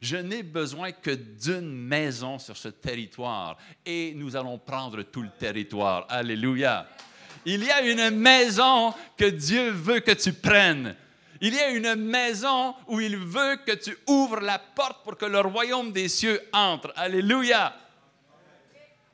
Je 0.00 0.16
n'ai 0.16 0.42
besoin 0.42 0.92
que 0.92 1.10
d'une 1.10 1.70
maison 1.70 2.38
sur 2.38 2.56
ce 2.56 2.68
territoire 2.68 3.58
et 3.84 4.14
nous 4.14 4.34
allons 4.34 4.58
prendre 4.58 5.02
tout 5.02 5.22
le 5.22 5.30
territoire. 5.38 6.06
Alléluia. 6.08 6.88
Il 7.44 7.64
y 7.64 7.70
a 7.70 7.82
une 7.82 8.10
maison 8.10 8.94
que 9.16 9.26
Dieu 9.26 9.70
veut 9.70 10.00
que 10.00 10.12
tu 10.12 10.32
prennes. 10.32 10.96
Il 11.42 11.54
y 11.54 11.58
a 11.58 11.70
une 11.70 11.94
maison 11.96 12.74
où 12.86 13.00
il 13.00 13.16
veut 13.16 13.56
que 13.66 13.74
tu 13.74 13.96
ouvres 14.06 14.40
la 14.40 14.58
porte 14.58 15.04
pour 15.04 15.16
que 15.16 15.26
le 15.26 15.40
royaume 15.40 15.92
des 15.92 16.08
cieux 16.08 16.40
entre. 16.52 16.92
Alléluia. 16.96 17.74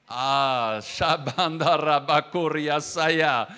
Ah, 0.09 0.81
Saya. 2.81 3.49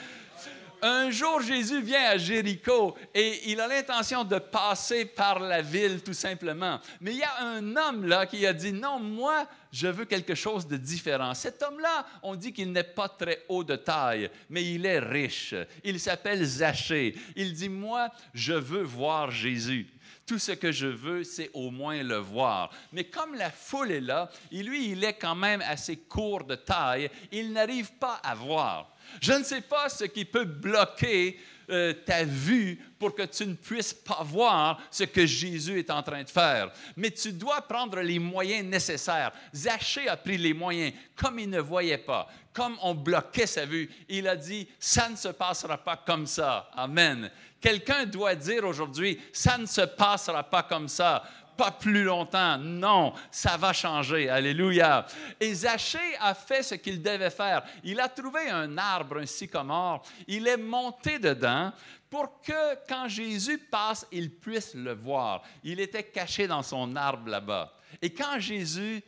Un 0.80 1.10
jour, 1.10 1.42
Jésus 1.42 1.82
vient 1.82 2.04
à 2.10 2.18
Jéricho 2.18 2.96
et 3.12 3.50
il 3.50 3.60
a 3.60 3.66
l'intention 3.66 4.22
de 4.22 4.38
passer 4.38 5.04
par 5.06 5.40
la 5.40 5.60
ville 5.60 6.02
tout 6.02 6.12
simplement. 6.12 6.78
Mais 7.00 7.12
il 7.12 7.18
y 7.18 7.22
a 7.24 7.40
un 7.40 7.76
homme 7.76 8.06
là 8.06 8.26
qui 8.26 8.46
a 8.46 8.52
dit, 8.52 8.72
non, 8.72 9.00
moi, 9.00 9.46
je 9.72 9.88
veux 9.88 10.04
quelque 10.04 10.36
chose 10.36 10.68
de 10.68 10.76
différent. 10.76 11.34
Cet 11.34 11.62
homme-là, 11.62 12.06
on 12.22 12.36
dit 12.36 12.52
qu'il 12.52 12.70
n'est 12.70 12.84
pas 12.84 13.08
très 13.08 13.44
haut 13.48 13.64
de 13.64 13.74
taille, 13.74 14.30
mais 14.48 14.64
il 14.64 14.86
est 14.86 15.00
riche. 15.00 15.54
Il 15.82 15.98
s'appelle 15.98 16.44
Zachée. 16.44 17.16
Il 17.34 17.54
dit, 17.54 17.68
moi, 17.68 18.08
je 18.32 18.54
veux 18.54 18.84
voir 18.84 19.32
Jésus. 19.32 19.88
Tout 20.28 20.38
ce 20.38 20.52
que 20.52 20.70
je 20.70 20.86
veux, 20.86 21.24
c'est 21.24 21.50
au 21.54 21.70
moins 21.70 22.02
le 22.02 22.18
voir. 22.18 22.70
Mais 22.92 23.04
comme 23.04 23.34
la 23.34 23.50
foule 23.50 23.92
est 23.92 24.02
là, 24.02 24.28
et 24.52 24.62
lui, 24.62 24.90
il 24.90 25.02
est 25.02 25.14
quand 25.14 25.34
même 25.34 25.62
assez 25.62 25.96
court 25.96 26.44
de 26.44 26.54
taille, 26.54 27.10
il 27.32 27.50
n'arrive 27.50 27.92
pas 27.92 28.20
à 28.22 28.34
voir. 28.34 28.94
Je 29.22 29.32
ne 29.32 29.42
sais 29.42 29.62
pas 29.62 29.88
ce 29.88 30.04
qui 30.04 30.26
peut 30.26 30.44
bloquer 30.44 31.38
euh, 31.70 31.92
ta 31.92 32.24
vue 32.24 32.78
pour 32.98 33.14
que 33.14 33.22
tu 33.22 33.46
ne 33.46 33.54
puisses 33.54 33.94
pas 33.94 34.22
voir 34.22 34.80
ce 34.90 35.04
que 35.04 35.24
Jésus 35.24 35.78
est 35.78 35.90
en 35.90 36.02
train 36.02 36.22
de 36.22 36.28
faire. 36.28 36.72
Mais 36.96 37.10
tu 37.10 37.32
dois 37.32 37.62
prendre 37.62 38.00
les 38.00 38.18
moyens 38.18 38.66
nécessaires. 38.66 39.32
Zachée 39.54 40.08
a 40.08 40.16
pris 40.16 40.36
les 40.36 40.54
moyens. 40.54 40.92
Comme 41.14 41.38
il 41.38 41.48
ne 41.50 41.60
voyait 41.60 41.98
pas, 41.98 42.28
comme 42.52 42.76
on 42.82 42.94
bloquait 42.94 43.46
sa 43.46 43.66
vue, 43.66 43.90
il 44.08 44.26
a 44.28 44.34
dit, 44.34 44.66
ça 44.78 45.08
ne 45.08 45.16
se 45.16 45.28
passera 45.28 45.78
pas 45.78 45.96
comme 45.96 46.26
ça. 46.26 46.70
Amen. 46.74 47.30
Quelqu'un 47.60 48.06
doit 48.06 48.34
dire 48.34 48.64
aujourd'hui, 48.64 49.20
ça 49.32 49.58
ne 49.58 49.66
se 49.66 49.80
passera 49.80 50.44
pas 50.44 50.62
comme 50.62 50.88
ça 50.88 51.24
pas 51.58 51.72
plus 51.72 52.04
longtemps. 52.04 52.56
Non, 52.56 53.12
ça 53.30 53.56
va 53.56 53.72
changer. 53.72 54.30
Alléluia. 54.30 55.04
Et 55.40 55.52
Zachée 55.52 56.16
a 56.20 56.32
fait 56.32 56.62
ce 56.62 56.76
qu'il 56.76 57.02
devait 57.02 57.30
faire. 57.30 57.64
Il 57.82 58.00
a 58.00 58.08
trouvé 58.08 58.48
un 58.48 58.78
arbre, 58.78 59.18
un 59.18 59.26
sycomore. 59.26 60.06
Il 60.28 60.46
est 60.46 60.56
monté 60.56 61.18
dedans 61.18 61.72
pour 62.08 62.40
que 62.40 62.86
quand 62.88 63.08
Jésus 63.08 63.58
passe, 63.58 64.06
il 64.12 64.30
puisse 64.30 64.74
le 64.74 64.94
voir. 64.94 65.42
Il 65.64 65.80
était 65.80 66.04
caché 66.04 66.46
dans 66.46 66.62
son 66.62 66.94
arbre 66.94 67.28
là-bas. 67.28 67.74
Et 68.00 68.14
quand 68.14 68.38
Jésus 68.38 69.02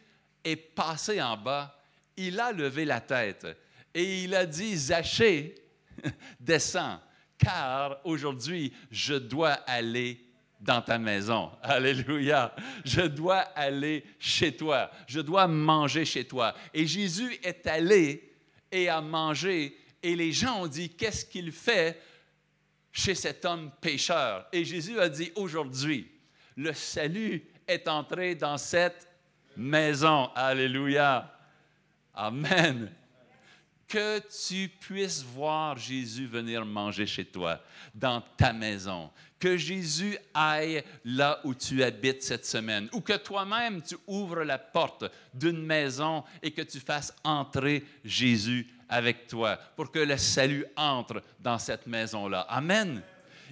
est 0.44 0.56
passé 0.56 1.22
en 1.22 1.36
bas, 1.36 1.78
il 2.16 2.38
a 2.40 2.50
levé 2.50 2.84
la 2.84 3.00
tête 3.00 3.46
et 3.94 4.24
il 4.24 4.34
a 4.34 4.44
dit, 4.44 4.76
Zachée, 4.76 5.54
descends 6.40 6.98
car 7.40 7.98
aujourd'hui, 8.05 8.72
je 8.90 9.14
dois 9.14 9.53
aller 9.66 10.20
dans 10.61 10.83
ta 10.83 10.98
maison. 10.98 11.50
Alléluia. 11.62 12.55
Je 12.85 13.00
dois 13.00 13.38
aller 13.38 14.05
chez 14.18 14.55
toi. 14.55 14.90
Je 15.07 15.20
dois 15.20 15.46
manger 15.48 16.05
chez 16.05 16.24
toi. 16.24 16.55
Et 16.74 16.87
Jésus 16.87 17.38
est 17.42 17.66
allé 17.66 18.35
et 18.70 18.88
a 18.88 19.00
mangé. 19.00 19.76
Et 20.03 20.14
les 20.14 20.33
gens 20.33 20.62
ont 20.62 20.66
dit, 20.66 20.90
qu'est-ce 20.90 21.24
qu'il 21.24 21.50
fait 21.50 22.00
chez 22.92 23.14
cet 23.14 23.44
homme 23.44 23.70
pécheur? 23.81 24.46
Et 24.53 24.64
Jésus 24.64 25.00
a 25.00 25.09
dit, 25.09 25.33
aujourd'hui, 25.35 26.11
le 26.57 26.74
salut 26.74 27.42
est 27.66 27.88
entré 27.88 28.35
dans 28.35 28.59
cette 28.59 29.09
maison. 29.57 30.31
Alléluia. 30.35 31.35
Amen. 32.14 32.92
Que 33.90 34.20
tu 34.46 34.68
puisses 34.68 35.24
voir 35.24 35.76
Jésus 35.76 36.26
venir 36.26 36.64
manger 36.64 37.07
chez 37.07 37.24
toi, 37.24 37.61
dans 37.92 38.22
ta 38.37 38.53
maison, 38.53 39.11
que 39.40 39.57
Jésus 39.57 40.16
aille 40.33 40.85
là 41.05 41.40
où 41.42 41.55
tu 41.55 41.83
habites 41.83 42.22
cette 42.22 42.46
semaine, 42.46 42.88
ou 42.92 43.00
que 43.00 43.16
toi-même 43.16 43.83
tu 43.83 43.96
ouvres 44.07 44.44
la 44.44 44.59
porte 44.59 45.05
d'une 45.35 45.61
maison 45.61 46.22
et 46.40 46.53
que 46.53 46.62
tu 46.62 46.79
fasses 46.79 47.12
entrer 47.24 47.85
Jésus 48.05 48.68
avec 48.88 49.26
toi, 49.26 49.57
pour 49.74 49.90
que 49.90 49.98
le 49.98 50.16
salut 50.16 50.64
entre 50.76 51.20
dans 51.40 51.59
cette 51.59 51.87
maison-là. 51.87 52.42
Amen. 52.42 53.03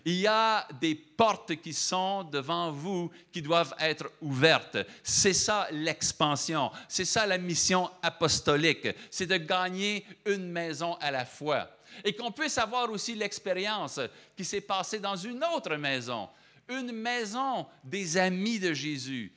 Il 0.08 0.20
y 0.20 0.26
a 0.26 0.66
des 0.80 0.94
portes 0.94 1.56
qui 1.56 1.74
sont 1.74 2.24
devant 2.24 2.72
vous 2.72 3.10
qui 3.30 3.42
doivent 3.42 3.74
être 3.78 4.10
ouvertes. 4.22 4.78
C'est 5.02 5.34
ça 5.34 5.68
l'expansion. 5.70 6.70
C'est 6.88 7.04
ça 7.04 7.26
la 7.26 7.36
mission 7.36 7.90
apostolique. 8.00 8.88
C'est 9.10 9.26
de 9.26 9.36
gagner 9.36 10.06
une 10.24 10.50
maison 10.50 10.94
à 10.94 11.10
la 11.10 11.26
fois. 11.26 11.68
Et 12.02 12.14
qu'on 12.14 12.32
puisse 12.32 12.56
avoir 12.56 12.90
aussi 12.90 13.16
l'expérience 13.16 14.00
qui 14.34 14.46
s'est 14.46 14.62
passée 14.62 14.98
dans 14.98 15.14
une 15.14 15.44
autre 15.44 15.76
maison. 15.76 16.30
Une 16.70 16.92
maison 16.92 17.66
des 17.84 18.16
amis 18.16 18.58
de 18.58 18.72
Jésus. 18.72 19.30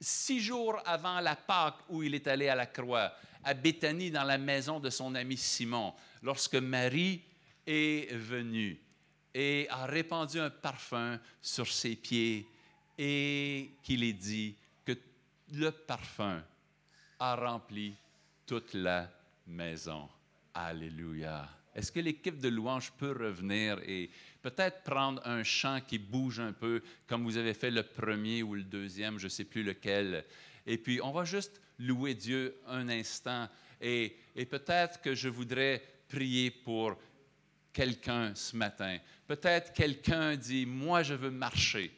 Six 0.00 0.40
jours 0.40 0.80
avant 0.84 1.20
la 1.20 1.36
Pâque 1.36 1.78
où 1.88 2.02
il 2.02 2.16
est 2.16 2.26
allé 2.26 2.48
à 2.48 2.56
la 2.56 2.66
croix, 2.66 3.12
à 3.44 3.54
Béthanie, 3.54 4.10
dans 4.10 4.24
la 4.24 4.38
maison 4.38 4.80
de 4.80 4.90
son 4.90 5.14
ami 5.14 5.36
Simon, 5.36 5.94
lorsque 6.24 6.56
Marie 6.56 7.22
est 7.64 8.12
venue 8.12 8.80
et 9.34 9.66
a 9.70 9.86
répandu 9.86 10.38
un 10.38 10.50
parfum 10.50 11.18
sur 11.40 11.66
ses 11.66 11.96
pieds 11.96 12.46
et 12.98 13.70
qu'il 13.82 14.04
ait 14.04 14.12
dit 14.12 14.54
que 14.84 14.92
le 15.54 15.70
parfum 15.70 16.42
a 17.18 17.36
rempli 17.36 17.94
toute 18.46 18.74
la 18.74 19.10
maison. 19.46 20.08
Alléluia. 20.54 21.48
Est-ce 21.74 21.90
que 21.90 22.00
l'équipe 22.00 22.38
de 22.38 22.48
louange 22.48 22.92
peut 22.92 23.12
revenir 23.12 23.78
et 23.86 24.10
peut-être 24.42 24.82
prendre 24.82 25.26
un 25.26 25.42
chant 25.42 25.80
qui 25.80 25.98
bouge 25.98 26.38
un 26.38 26.52
peu, 26.52 26.82
comme 27.06 27.24
vous 27.24 27.38
avez 27.38 27.54
fait 27.54 27.70
le 27.70 27.82
premier 27.82 28.42
ou 28.42 28.54
le 28.54 28.62
deuxième, 28.62 29.18
je 29.18 29.24
ne 29.24 29.30
sais 29.30 29.44
plus 29.44 29.62
lequel. 29.62 30.24
Et 30.66 30.76
puis, 30.76 31.00
on 31.02 31.12
va 31.12 31.24
juste 31.24 31.60
louer 31.78 32.14
Dieu 32.14 32.56
un 32.66 32.90
instant. 32.90 33.48
Et, 33.80 34.16
et 34.36 34.44
peut-être 34.44 35.00
que 35.00 35.14
je 35.14 35.30
voudrais 35.30 35.82
prier 36.08 36.50
pour 36.50 36.98
quelqu'un 37.72 38.32
ce 38.34 38.56
matin. 38.56 38.98
Peut-être 39.26 39.72
quelqu'un 39.72 40.36
dit, 40.36 40.66
moi 40.66 41.02
je 41.02 41.14
veux 41.14 41.30
marcher 41.30 41.90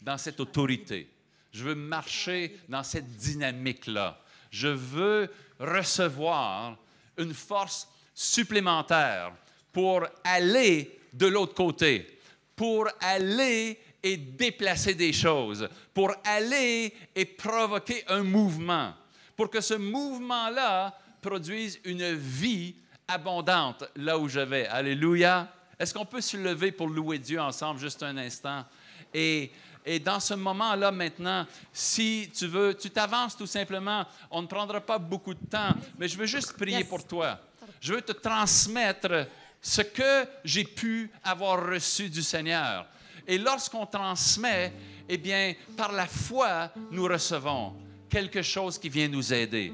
dans 0.00 0.18
cette 0.18 0.40
autorité. 0.40 1.08
Je 1.52 1.64
veux 1.64 1.74
marcher 1.74 2.58
dans 2.68 2.82
cette 2.82 3.16
dynamique-là. 3.16 4.20
Je 4.50 4.68
veux 4.68 5.30
recevoir 5.58 6.76
une 7.16 7.34
force 7.34 7.88
supplémentaire 8.14 9.32
pour 9.72 10.06
aller 10.24 10.98
de 11.12 11.26
l'autre 11.26 11.54
côté, 11.54 12.18
pour 12.56 12.88
aller 13.00 13.78
et 14.02 14.16
déplacer 14.16 14.94
des 14.94 15.12
choses, 15.12 15.68
pour 15.92 16.12
aller 16.24 16.94
et 17.14 17.24
provoquer 17.24 18.04
un 18.08 18.22
mouvement, 18.22 18.94
pour 19.36 19.50
que 19.50 19.60
ce 19.60 19.74
mouvement-là 19.74 20.98
produise 21.20 21.78
une 21.84 22.14
vie 22.14 22.74
abondante 23.10 23.84
là 23.96 24.18
où 24.18 24.28
je 24.28 24.40
vais. 24.40 24.66
Alléluia. 24.68 25.48
Est-ce 25.78 25.92
qu'on 25.92 26.04
peut 26.04 26.20
se 26.20 26.36
lever 26.36 26.72
pour 26.72 26.88
louer 26.88 27.18
Dieu 27.18 27.40
ensemble 27.40 27.80
juste 27.80 28.02
un 28.02 28.16
instant? 28.16 28.64
Et, 29.12 29.50
et 29.84 29.98
dans 29.98 30.20
ce 30.20 30.34
moment-là 30.34 30.92
maintenant, 30.92 31.46
si 31.72 32.30
tu 32.36 32.46
veux, 32.46 32.74
tu 32.74 32.90
t'avances 32.90 33.36
tout 33.36 33.46
simplement. 33.46 34.04
On 34.30 34.42
ne 34.42 34.46
prendra 34.46 34.80
pas 34.80 34.98
beaucoup 34.98 35.34
de 35.34 35.46
temps, 35.46 35.74
mais 35.98 36.06
je 36.06 36.16
veux 36.16 36.26
juste 36.26 36.52
prier 36.52 36.84
pour 36.84 37.06
toi. 37.06 37.38
Je 37.80 37.94
veux 37.94 38.02
te 38.02 38.12
transmettre 38.12 39.26
ce 39.60 39.82
que 39.82 40.26
j'ai 40.44 40.64
pu 40.64 41.10
avoir 41.24 41.66
reçu 41.66 42.08
du 42.08 42.22
Seigneur. 42.22 42.86
Et 43.26 43.38
lorsqu'on 43.38 43.86
transmet, 43.86 44.72
eh 45.08 45.18
bien, 45.18 45.54
par 45.76 45.92
la 45.92 46.06
foi, 46.06 46.70
nous 46.90 47.04
recevons 47.04 47.74
quelque 48.08 48.42
chose 48.42 48.78
qui 48.78 48.88
vient 48.88 49.08
nous 49.08 49.32
aider 49.32 49.72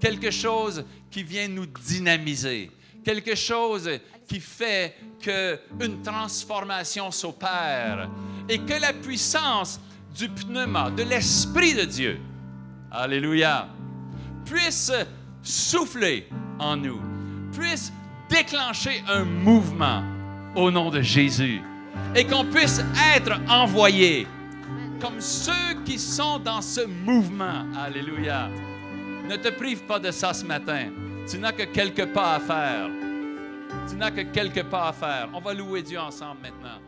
quelque 0.00 0.30
chose 0.30 0.84
qui 1.10 1.22
vient 1.22 1.48
nous 1.48 1.66
dynamiser, 1.66 2.70
quelque 3.04 3.34
chose 3.34 3.88
qui 4.28 4.40
fait 4.40 4.96
qu'une 5.20 6.02
transformation 6.02 7.10
s'opère 7.10 8.08
et 8.48 8.58
que 8.58 8.80
la 8.80 8.92
puissance 8.92 9.80
du 10.16 10.28
pneuma, 10.28 10.90
de 10.90 11.02
l'Esprit 11.02 11.74
de 11.74 11.84
Dieu, 11.84 12.20
Alléluia, 12.90 13.68
puisse 14.44 14.92
souffler 15.42 16.28
en 16.58 16.76
nous, 16.76 17.00
puisse 17.52 17.92
déclencher 18.28 19.02
un 19.08 19.24
mouvement 19.24 20.02
au 20.54 20.70
nom 20.70 20.90
de 20.90 21.02
Jésus 21.02 21.60
et 22.14 22.24
qu'on 22.24 22.44
puisse 22.44 22.80
être 23.14 23.38
envoyé 23.48 24.26
comme 25.00 25.20
ceux 25.20 25.52
qui 25.84 25.98
sont 25.98 26.38
dans 26.38 26.62
ce 26.62 26.86
mouvement. 26.86 27.66
Alléluia. 27.76 28.48
Ne 29.28 29.36
te 29.36 29.48
prive 29.48 29.82
pas 29.82 29.98
de 29.98 30.10
ça 30.10 30.32
ce 30.32 30.44
matin. 30.44 30.90
Tu 31.28 31.38
n'as 31.38 31.52
que 31.52 31.64
quelques 31.64 32.06
pas 32.06 32.36
à 32.36 32.40
faire. 32.40 32.88
Tu 33.88 33.96
n'as 33.96 34.10
que 34.10 34.20
quelques 34.20 34.62
pas 34.64 34.88
à 34.88 34.92
faire. 34.92 35.28
On 35.34 35.40
va 35.40 35.52
louer 35.52 35.82
Dieu 35.82 35.98
ensemble 35.98 36.42
maintenant. 36.42 36.80